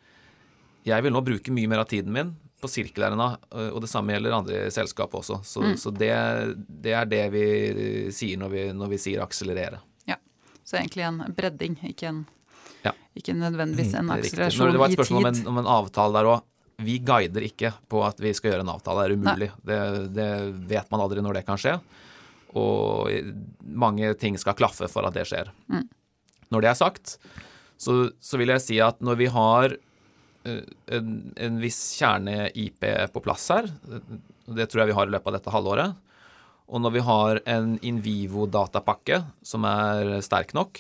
[0.88, 3.28] Jeg vil nå bruke mye mer av tiden min på sirkelærerne,
[3.72, 5.40] og det samme gjelder andre selskap også.
[5.48, 5.76] Så, mm.
[5.80, 6.12] så det,
[6.68, 7.44] det, er det vi
[8.16, 9.80] sier når vi, når vi sier akselerere.
[10.10, 10.18] Ja,
[10.68, 12.20] Så egentlig en bredding, ikke, en,
[12.84, 12.92] ja.
[13.16, 14.76] ikke nødvendigvis en akselerasjon i tid.
[14.76, 16.46] Det var et spørsmål om en, om en avtale der òg.
[16.80, 19.04] Vi guider ikke på at vi skal gjøre en avtale.
[19.04, 19.50] Det er umulig.
[19.68, 19.80] Det,
[20.16, 20.30] det,
[20.70, 21.76] vet man aldri når det kan skje.
[22.58, 23.12] Og
[23.62, 25.52] mange ting skal klaffe for at det skjer.
[25.70, 25.86] Mm.
[26.50, 27.18] Når det er sagt,
[27.80, 29.76] så, så, vil jeg si at når vi har
[30.50, 30.64] eh,
[30.97, 33.70] en, en viss kjerne-IP på plass her,
[34.50, 35.97] det tror jeg vi har i løpet av dette halvåret,
[36.70, 40.78] og når vi har en in vivo-datapakke som er sterk nok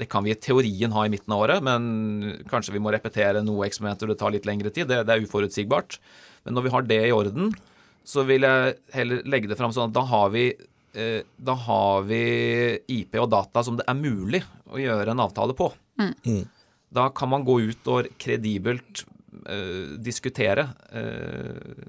[0.00, 3.42] Det kan vi i teorien ha i midten av året, men kanskje vi må repetere
[3.44, 4.88] noe eksperimenter, det tar litt lengre tid.
[4.88, 5.98] Det, det er uforutsigbart.
[6.46, 7.52] Men når vi har det i orden,
[8.08, 12.02] så vil jeg heller legge det fram sånn at da har vi eh, da har
[12.08, 12.22] vi
[12.90, 15.68] IP og data som det er mulig å gjøre en avtale på.
[16.00, 16.14] Mm.
[16.24, 16.42] mm.
[16.90, 19.04] Da kan man gå ut og kredibelt
[19.46, 21.84] eh, diskutere eh,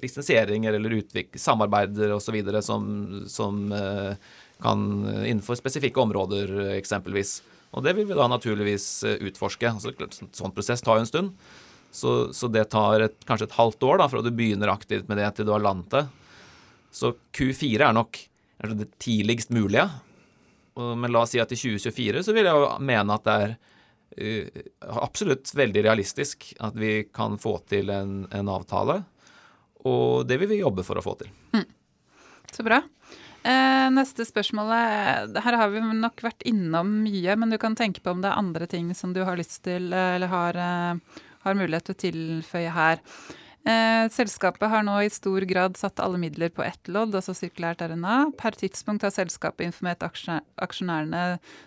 [0.00, 2.38] lisensieringer eller utvikle, samarbeider osv.
[2.64, 2.86] som,
[3.28, 4.14] som eh,
[4.62, 4.80] kan
[5.26, 7.42] innenfor spesifikke områder, eksempelvis.
[7.76, 8.88] Og det vil vi da naturligvis
[9.20, 9.68] utforske.
[9.68, 9.92] Altså,
[10.32, 11.34] sånn prosess tar jo en stund.
[11.94, 15.20] Så, så det tar et, kanskje et halvt år da, fra du begynner aktivt med
[15.20, 16.02] det til du har landet det.
[16.94, 18.18] Så Q4 er nok
[18.58, 19.88] eller det tidligst mulige.
[20.78, 23.54] Men la oss si at i 2024 så vil jeg jo mene at det er
[24.16, 24.68] eh,
[25.02, 29.00] absolutt veldig realistisk at vi kan få til en, en avtale.
[29.88, 31.32] Og det vil vi jobbe for å få til.
[32.52, 32.82] Så bra.
[33.42, 38.02] Eh, neste spørsmål er Her har vi nok vært innom mye, men du kan tenke
[38.02, 41.20] på om det er andre ting som du har lyst til, eh, eller har, eh,
[41.44, 43.00] har mulighet til å tilføye her.
[43.68, 47.82] Eh, selskapet har nå i stor grad satt alle midler på ett lodd, altså sirkulært
[47.84, 48.30] RNA.
[48.40, 51.24] Per tidspunkt har selskapet informert aksjonærene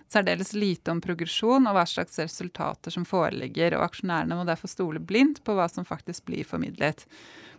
[0.09, 5.03] særdeles lite om progresjon og hva slags resultater som foreligger, og aksjonærene må derfor stole
[5.03, 7.05] blindt på hva som faktisk blir formidlet.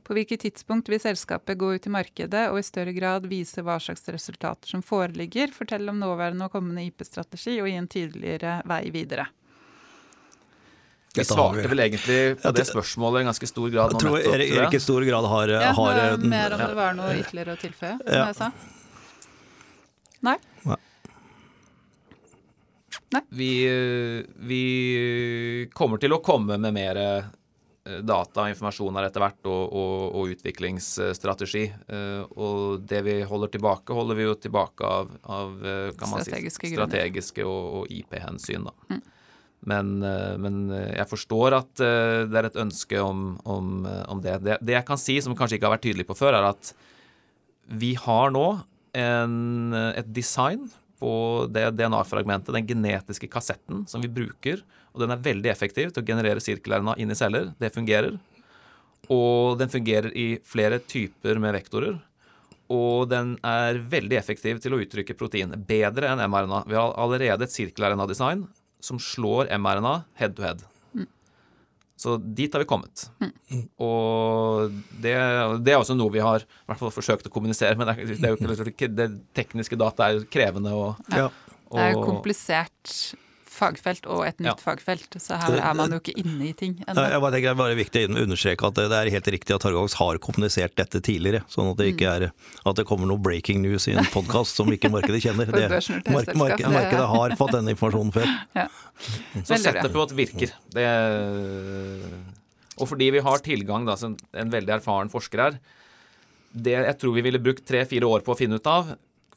[0.02, 3.76] På hvilket tidspunkt vil selskapet gå ut i markedet og i større grad vise hva
[3.78, 8.82] slags resultater som foreligger, fortelle om nåværende og kommende IP-strategi og gi en tydeligere vei
[8.90, 9.28] videre?
[11.14, 11.24] Vi vi.
[11.28, 14.34] svarte vel egentlig på det spørsmålet i ganske stor grad Jeg nå tror nettopp.
[14.34, 14.52] Erik.
[14.56, 16.66] Erik i stor grad har, Ja, har eh, mer om ja.
[16.72, 18.24] det var noe ytterligere å tilføye, som Ja.
[18.30, 18.50] jeg sa.
[20.22, 20.36] Nei?
[20.64, 20.76] Nei.
[23.12, 23.20] Nei.
[24.48, 24.62] vi
[25.74, 27.22] kommer til å komme med mer eh,
[28.06, 31.64] data og informasjon her etter hvert, og, og, og utviklingsstrategi.
[31.92, 36.22] Eh, Og det vi holder tilbake, holder vi jo tilbake av, av eh, kan man
[36.24, 38.64] Strategiske si, strategiske og, og IP-hensyn.
[38.70, 39.00] da.
[39.68, 44.22] Men, eh, men eh, jeg forstår at eh, det er et ønske om, om, om
[44.22, 44.40] det.
[44.42, 44.58] det.
[44.62, 46.72] Det jeg kan si, som kanskje ikke har vært tydelig på før, er at
[47.70, 48.46] vi har nå
[48.98, 50.66] en, et design
[51.02, 51.12] på
[51.50, 54.60] det DNA-fragmentet, den genetiske kassetten som vi bruker.
[54.92, 57.52] Og den er veldig effektiv til å generere sirkel-RNA inn i celler.
[57.62, 58.18] Det fungerer.
[59.10, 61.96] Og den fungerer i flere typer med vektorer.
[62.72, 65.54] Og den er veldig effektiv til å uttrykke protein.
[65.68, 66.64] Bedre enn mRNA.
[66.70, 68.44] Vi har allerede et sirkel-RNA-design
[68.82, 70.62] som slår mRNA head to head.
[72.02, 73.04] Så dit har vi kommet.
[73.78, 75.12] Og det,
[75.62, 78.14] det er også noe vi har i hvert fall forsøkt å kommunisere, men det er,
[78.16, 79.06] det er jo ikke, det
[79.38, 81.28] tekniske data er jo krevende og, Ja.
[81.72, 82.90] Det er jo komplisert
[83.52, 84.54] fagfelt og et nytt Ja.
[84.60, 87.04] fagfelt, så her er man jo ikke inne i ting ennå.
[87.12, 89.62] Jeg bare tenker det er bare viktig å understreke at det er helt riktig at
[89.66, 91.42] Targovax har kommunisert dette tidligere.
[91.52, 94.72] Sånn at det ikke er at det kommer noe breaking news i en podkast som
[94.72, 95.52] ikke markedet kjenner.
[95.52, 95.68] Det,
[96.10, 98.28] mark, mark, markedet har fått denne informasjonen før.
[98.62, 98.68] Ja.
[99.02, 100.50] Så sett det settet på at virker.
[100.76, 100.84] Det,
[102.78, 105.56] og fordi vi har tilgang, da, som en veldig erfaren forsker her
[106.52, 108.92] Det jeg tror vi ville brukt tre-fire år på å finne ut av,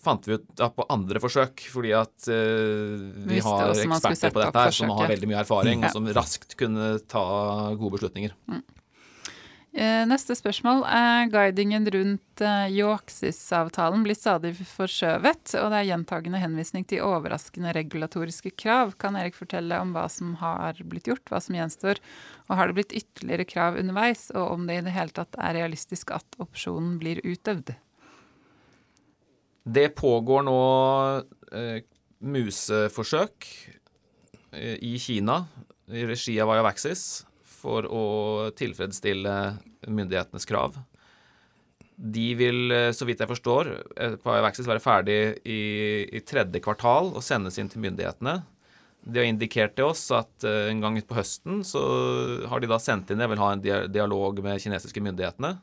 [0.05, 1.65] fant vi ut på andre forsøk.
[1.73, 2.95] Fordi at uh,
[3.25, 5.91] vi Visste har eksperter på dette her som har veldig mye erfaring, Ja.
[5.91, 7.25] og som raskt kunne ta
[7.75, 8.37] gode beslutninger.
[8.51, 8.63] Mm.
[9.75, 16.85] Neste spørsmål er guidingen rundt eh, Yoaxis-avtalen blir stadig forskjøvet, og det er gjentagende henvisning
[16.87, 18.93] til overraskende regulatoriske krav.
[19.01, 21.99] Kan Erik fortelle om hva som har blitt gjort, hva som gjenstår,
[22.47, 25.57] og har det blitt ytterligere krav underveis, og om det i det hele tatt er
[25.59, 27.75] realistisk at opsjonen blir utøvd?
[29.65, 30.59] Det pågår nå
[31.51, 31.79] eh,
[32.21, 33.47] museforsøk
[34.53, 35.39] eh, i Kina
[35.89, 37.25] i regi av Ayavaxis
[37.65, 38.03] for å
[38.57, 39.33] tilfredsstille
[39.89, 40.77] myndighetenes krav.
[41.95, 45.61] De vil, eh, så vidt jeg forstår, eh, på Ayavaxis være ferdig i,
[46.13, 48.43] i tredje kvartal og sendes inn til myndighetene.
[49.05, 51.81] De har indikert til oss at eh, en gang utpå høsten så
[52.49, 53.63] har de da sendt inn Jeg vil ha en
[53.93, 55.55] dialog med kinesiske myndighetene.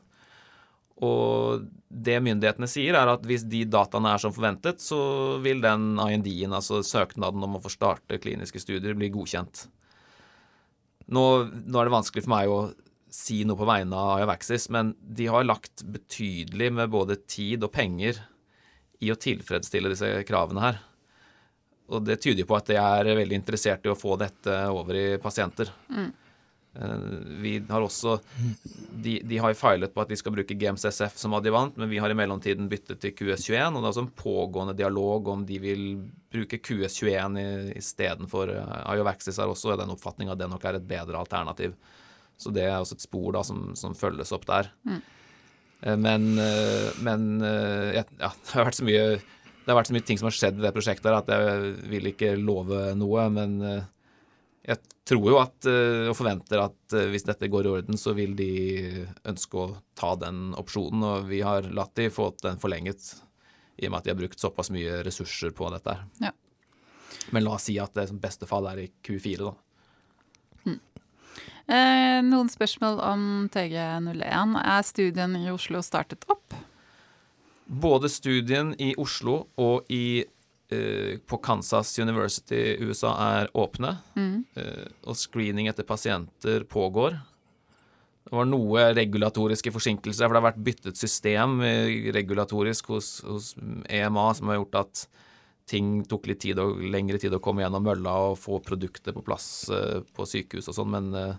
[1.01, 5.97] Og det myndighetene sier, er at hvis de dataene er som forventet, så vil den
[5.97, 9.65] IND-en, altså søknaden om å få starte kliniske studier, bli godkjent.
[11.13, 11.23] Nå,
[11.65, 12.61] nå er det vanskelig for meg å
[13.13, 17.73] si noe på vegne av Ayavaxis, men de har lagt betydelig med både tid og
[17.73, 18.21] penger
[19.03, 20.81] i å tilfredsstille disse kravene her.
[21.93, 24.97] Og det tyder jo på at de er veldig interessert i å få dette over
[24.97, 25.69] i pasienter.
[25.91, 26.09] Eh,
[26.73, 28.15] Vi har også
[29.03, 31.91] de, de har jo filet på at de skal bruke Games SF som adjuvant, men
[31.91, 35.43] vi har i mellomtiden byttet til QS21, og det er også en pågående dialog om
[35.45, 35.83] de vil
[36.33, 38.49] bruke QS21 i- istedenfor
[38.95, 41.75] Iovaxis har også den oppfatning at det nok er et bedre alternativ.
[42.41, 44.71] Så det er også et spor da som, som følges opp der.
[44.89, 45.01] Mm.
[45.99, 49.07] Men, eh, men eh, ja, det har vært så mye
[49.63, 52.09] det har vært så mye ting som har skjedd i det prosjektet at jeg vil
[52.09, 53.83] ikke love noe, men eh,
[54.63, 58.13] jeg tror jo at, eh, og forventer at eh, hvis dette går i orden, så
[58.15, 59.67] vil de ønske å
[59.99, 61.03] ta den opsjonen.
[61.03, 63.09] Og vi har latt de få den forlenget,
[63.77, 65.97] i og med at de har brukt såpass mye ressurser på dette.
[66.23, 66.31] Ja.
[67.35, 69.55] Men la oss si at det som beste fall er i Q4, da.
[71.63, 73.21] Eh, noen spørsmål om
[73.53, 74.55] TG01.
[74.59, 76.55] Er studien i Oslo startet opp?
[77.65, 80.25] Både studien i Oslo og i,
[81.29, 83.95] på Kansas University i USA er åpne.
[84.59, 87.17] Eh, og screening etter pasienter pågår.
[88.23, 93.53] Det var noe regulatoriske forsinkelser, for det har vært byttet system eh, regulatorisk hos, hos
[93.89, 95.05] EMA som har gjort at
[95.69, 99.23] ting tok litt tid og lengre tid å komme gjennom mølla og få produkter på
[99.23, 101.37] plass på sykehus og sånn, men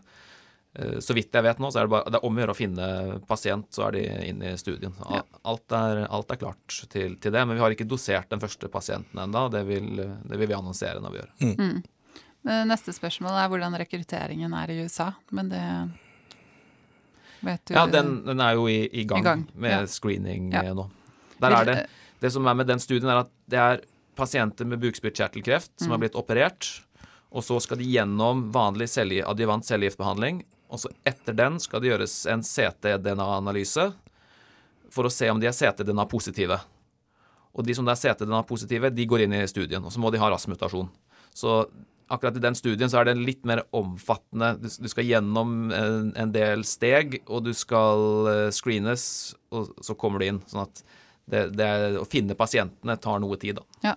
[0.98, 2.58] så vidt jeg vet nå, så er det bare det er om å gjøre å
[2.58, 2.86] finne
[3.28, 4.94] pasient, så er de inne i studien.
[5.06, 8.70] Alt, er, alt er klart til, til, det, men vi har ikke dosert den første
[8.72, 9.44] pasienten ennå.
[9.54, 11.34] Det, det, vil vi annonsere når vi gjør.
[11.44, 11.54] Mm.
[11.54, 12.64] Mm.
[12.68, 15.62] Neste spørsmål er hvordan rekrutteringen er i USA, men det
[17.44, 19.88] Vet du, ja, den, den, er jo i, i, gang, i gang, med ja.
[19.90, 20.70] screening ja.
[20.72, 20.86] nå.
[21.42, 21.74] Der er det.
[22.22, 23.82] Det som er med den studien, er at det er
[24.16, 25.94] pasienter med bukspyttkjertelkreft som mm.
[25.94, 26.70] har blitt operert.
[27.34, 30.40] Og så skal de gjennom vanlig cellegift, adjuvant cellegiftbehandling.
[30.72, 33.90] Og så etter den skal det gjøres en CT-DNA-analyse
[34.94, 36.58] for å se om de er CT-DNA-positive.
[37.54, 39.82] Og de som er CT-DNA-positive, de går inn i studien.
[39.84, 40.88] Og så må de ha rask mutasjon.
[41.34, 41.62] Så
[42.10, 44.54] akkurat i den studien så er det litt mer omfattende.
[44.62, 49.06] Du, skal gjennom en, del steg, og du skal eh, screenes,
[49.54, 50.42] og så kommer du inn.
[50.50, 50.82] Sånn at
[51.30, 53.80] det, det å finne pasientene tar noe tid, da.
[53.90, 53.94] Ja.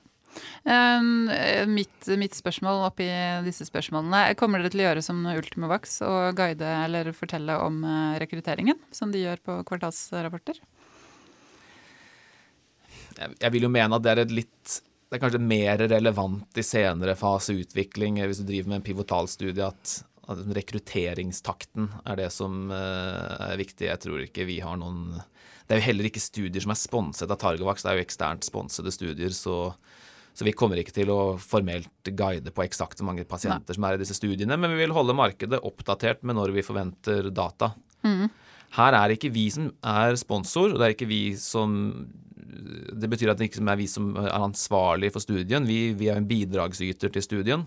[0.67, 1.29] Um,
[1.71, 3.05] mitt, mitt, spørsmål oppi
[3.45, 8.17] disse spørsmålene Kommer dere til å gjøre som Ultimovax og guide eller fortelle om uh,
[8.19, 10.59] rekrutteringen, som de gjør på kvartalsrapporter?
[13.17, 16.63] Jeg, vil jo mene at det er et litt det er kanskje mer relevant i
[16.67, 19.93] senere fase utvikling, hvis du driver med en pivotalstudie, at,
[20.27, 23.87] at rekrutteringstakten er det som er viktig.
[23.87, 25.21] Jeg tror ikke vi har noen
[25.63, 28.47] Det er jo heller ikke studier som er sponset av Targovax, det er jo eksternt
[28.47, 29.71] sponsede studier, så,
[30.37, 33.77] så vi kommer ikke til å formelt guide på eksakt hvor mange pasienter Nei.
[33.79, 37.31] som er i disse studiene, men vi vil holde markedet oppdatert med når vi forventer
[37.33, 37.71] data.
[38.05, 38.27] Mm.
[38.77, 41.73] Her er ikke vi som er sponsor, og det er ikke vi som
[42.47, 45.65] det betyr at det ikke er vi som er ansvarlig for studien.
[45.67, 47.65] Vi, vi er en bidragsyter til studien.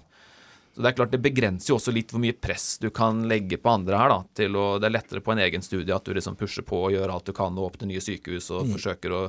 [0.70, 3.58] Så Det er klart det begrenser jo også litt hvor mye press du kan legge
[3.58, 4.12] på andre her.
[4.14, 6.84] da, til å, Det er lettere på en egen studie at du liksom pusher på
[6.86, 8.76] og gjør alt du kan og åpner nye sykehus og mm.
[8.76, 9.22] forsøker å,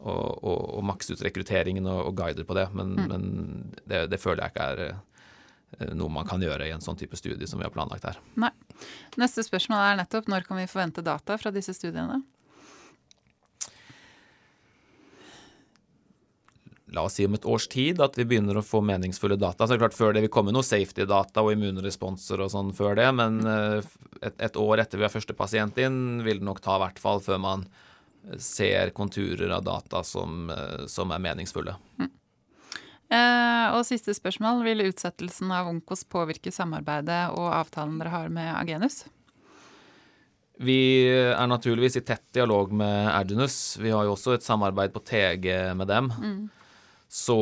[0.00, 2.68] å, og, og makse ut rekrutteringen og, og guider på det.
[2.76, 3.10] Men, mm.
[3.12, 6.98] men det, det, føler jeg ikke er eh, noe man kan gjøre i en sånn
[7.00, 8.20] type studie som vi har planlagt her.
[8.40, 8.52] Nei.
[9.20, 12.22] Neste spørsmål er nettopp når kan vi forvente data fra disse studiene?
[16.96, 19.64] la oss si om et års tid, at vi begynner å få meningsfulle data.
[19.64, 22.96] Så det er klart Før det vil komme noe safety-data og immunresponser og sånn før
[22.98, 23.90] det, men eh,
[24.20, 27.02] et, et, år etter vi har første pasient inn, vil det nok ta i hvert
[27.02, 27.66] fall før man
[28.38, 31.76] ser konturer av data som, eh, som er meningsfulle.
[31.98, 32.10] Mm.
[33.06, 34.64] Eh, og siste spørsmål.
[34.66, 39.04] Vil utsettelsen av Onkos påvirke samarbeidet og avtalen dere har med Agenus?
[40.58, 43.76] Vi er naturligvis i tett dialog med Agenus.
[43.76, 46.10] Vi har jo også et samarbeid på TG med dem.
[46.16, 46.50] Mm.
[47.12, 47.36] Så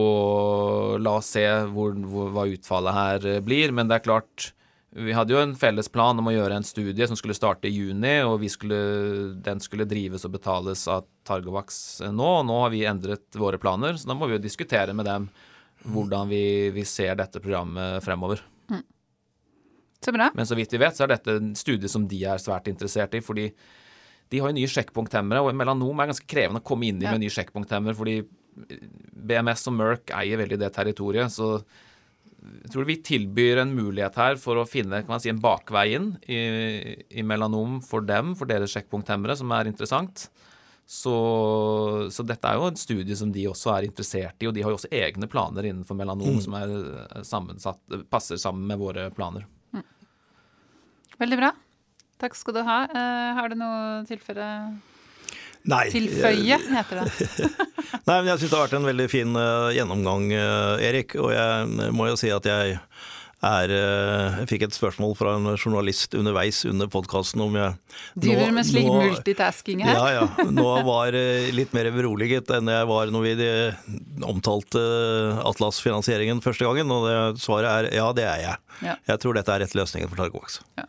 [1.00, 3.72] la oss se hvor, hvor, hva utfallet her blir.
[3.72, 4.50] Men det er klart,
[4.94, 7.74] vi hadde jo en felles plan om å gjøre en studie som skulle starte i
[7.74, 8.76] juni, og skulle,
[9.42, 11.78] den skulle drives og betales av Targovax
[12.14, 12.28] nå.
[12.40, 15.26] Og nå har vi endret våre planer, så da må vi jo diskutere med dem
[15.90, 18.44] hvordan vi, vi ser dette programmet fremover.
[18.70, 18.84] Mm.
[20.04, 20.30] Så bra.
[20.38, 23.18] Men så vidt vi vet, så er dette en studie som de er svært interessert
[23.18, 23.22] i.
[23.24, 23.50] fordi
[24.30, 27.20] de har jo nye sjekkpunkthemmere, og melanom er ganske krevende å komme inn i med
[27.20, 28.22] nye sjekkpunkthemmer, fordi
[29.26, 31.34] BMS og Merck eier veldig det territoriet.
[31.34, 31.58] Så
[32.44, 35.86] jeg tror vi tilbyr en mulighet her for å finne kan man si, en bakvei
[35.96, 36.40] inn i,
[37.08, 40.26] i melanom for dem, for deres sjekkpunkthemmere, som er interessant.
[40.84, 41.14] Så,
[42.12, 44.72] så, dette er jo en studie som de også er interessert i, og de har
[44.72, 46.42] jo også egne planer innenfor melanom mm.
[46.44, 49.46] som er passer sammen med våre planer.
[49.72, 49.86] Mm.
[51.24, 51.54] Veldig bra.
[52.20, 52.82] Takk skal du ha.
[52.92, 54.50] Uh, har du noe å tilføre?
[55.64, 55.86] Nei.
[55.92, 57.28] Tilføye, heter det.
[58.08, 61.16] Nei, men jeg syns det har vært en veldig fin uh, gjennomgang, uh, Erik.
[61.16, 62.74] Og jeg må jo si at jeg
[63.44, 67.74] er uh, Jeg fikk et spørsmål fra en journalist underveis under podkasten om jeg
[68.26, 69.96] Driver med slik nå, multitasking her?
[69.96, 70.46] Ja, ja.
[70.52, 71.16] Nå var
[71.56, 73.50] litt mer beroliget enn jeg var når vi
[74.24, 74.84] omtalte
[75.48, 76.92] Atlas-finansieringen første gangen.
[76.92, 78.64] Og det, svaret er ja, det er jeg.
[78.84, 79.00] Ja.
[79.14, 80.60] Jeg tror dette er rett løsningen for Targovax.
[80.76, 80.88] Ja.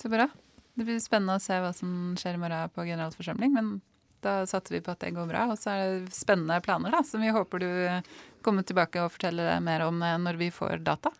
[0.00, 0.30] Så bra.
[0.78, 3.54] Det blir spennende å se hva som skjer i morgen på generalforsamling.
[3.56, 3.70] Men
[4.22, 5.48] da satser vi på at det går bra.
[5.50, 7.70] Og så er det spennende planer da, som vi håper du
[8.46, 11.10] kommer tilbake og forteller mer om eh, når vi får data.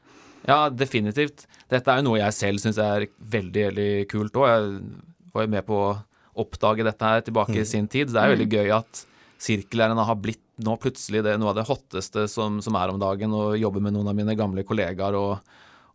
[0.46, 1.48] Ja, definitivt.
[1.70, 4.48] Dette er jo noe jeg selv syns er veldig veldig kult òg.
[4.48, 5.92] Jeg var jo med på å
[6.38, 7.62] oppdage dette her tilbake mm.
[7.62, 8.12] i sin tid.
[8.14, 8.59] Det er veldig mm.
[8.61, 9.04] gøy at
[9.42, 13.34] sirkellærerne har blitt nå plutselig det noe av det hotteste som, som er om dagen,
[13.34, 15.18] og jobber med noen av mine gamle kollegaer.
[15.18, 15.42] og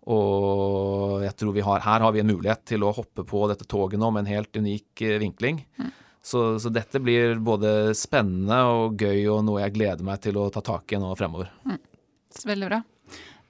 [0.03, 3.67] og jeg tror vi har, her har vi en mulighet til å hoppe på dette
[3.69, 5.61] toget nå med en helt unik eh, vinkling.
[5.79, 5.91] Mm.
[6.23, 10.47] Så, så, dette blir både spennende og gøy og noe jeg gleder meg til å
[10.51, 11.51] ta tak i nå fremover.
[11.67, 11.79] Mm.
[12.47, 12.79] Veldig bra.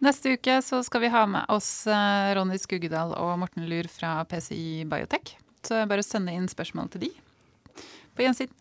[0.04, 4.18] Neste uke så skal vi ha med oss eh, Ronny Skuggedal og Morten Lur fra
[4.30, 5.38] PCI Biotech.
[5.64, 7.14] Så bare sende inn spørsmål til de.
[8.14, 8.52] På gjensyn.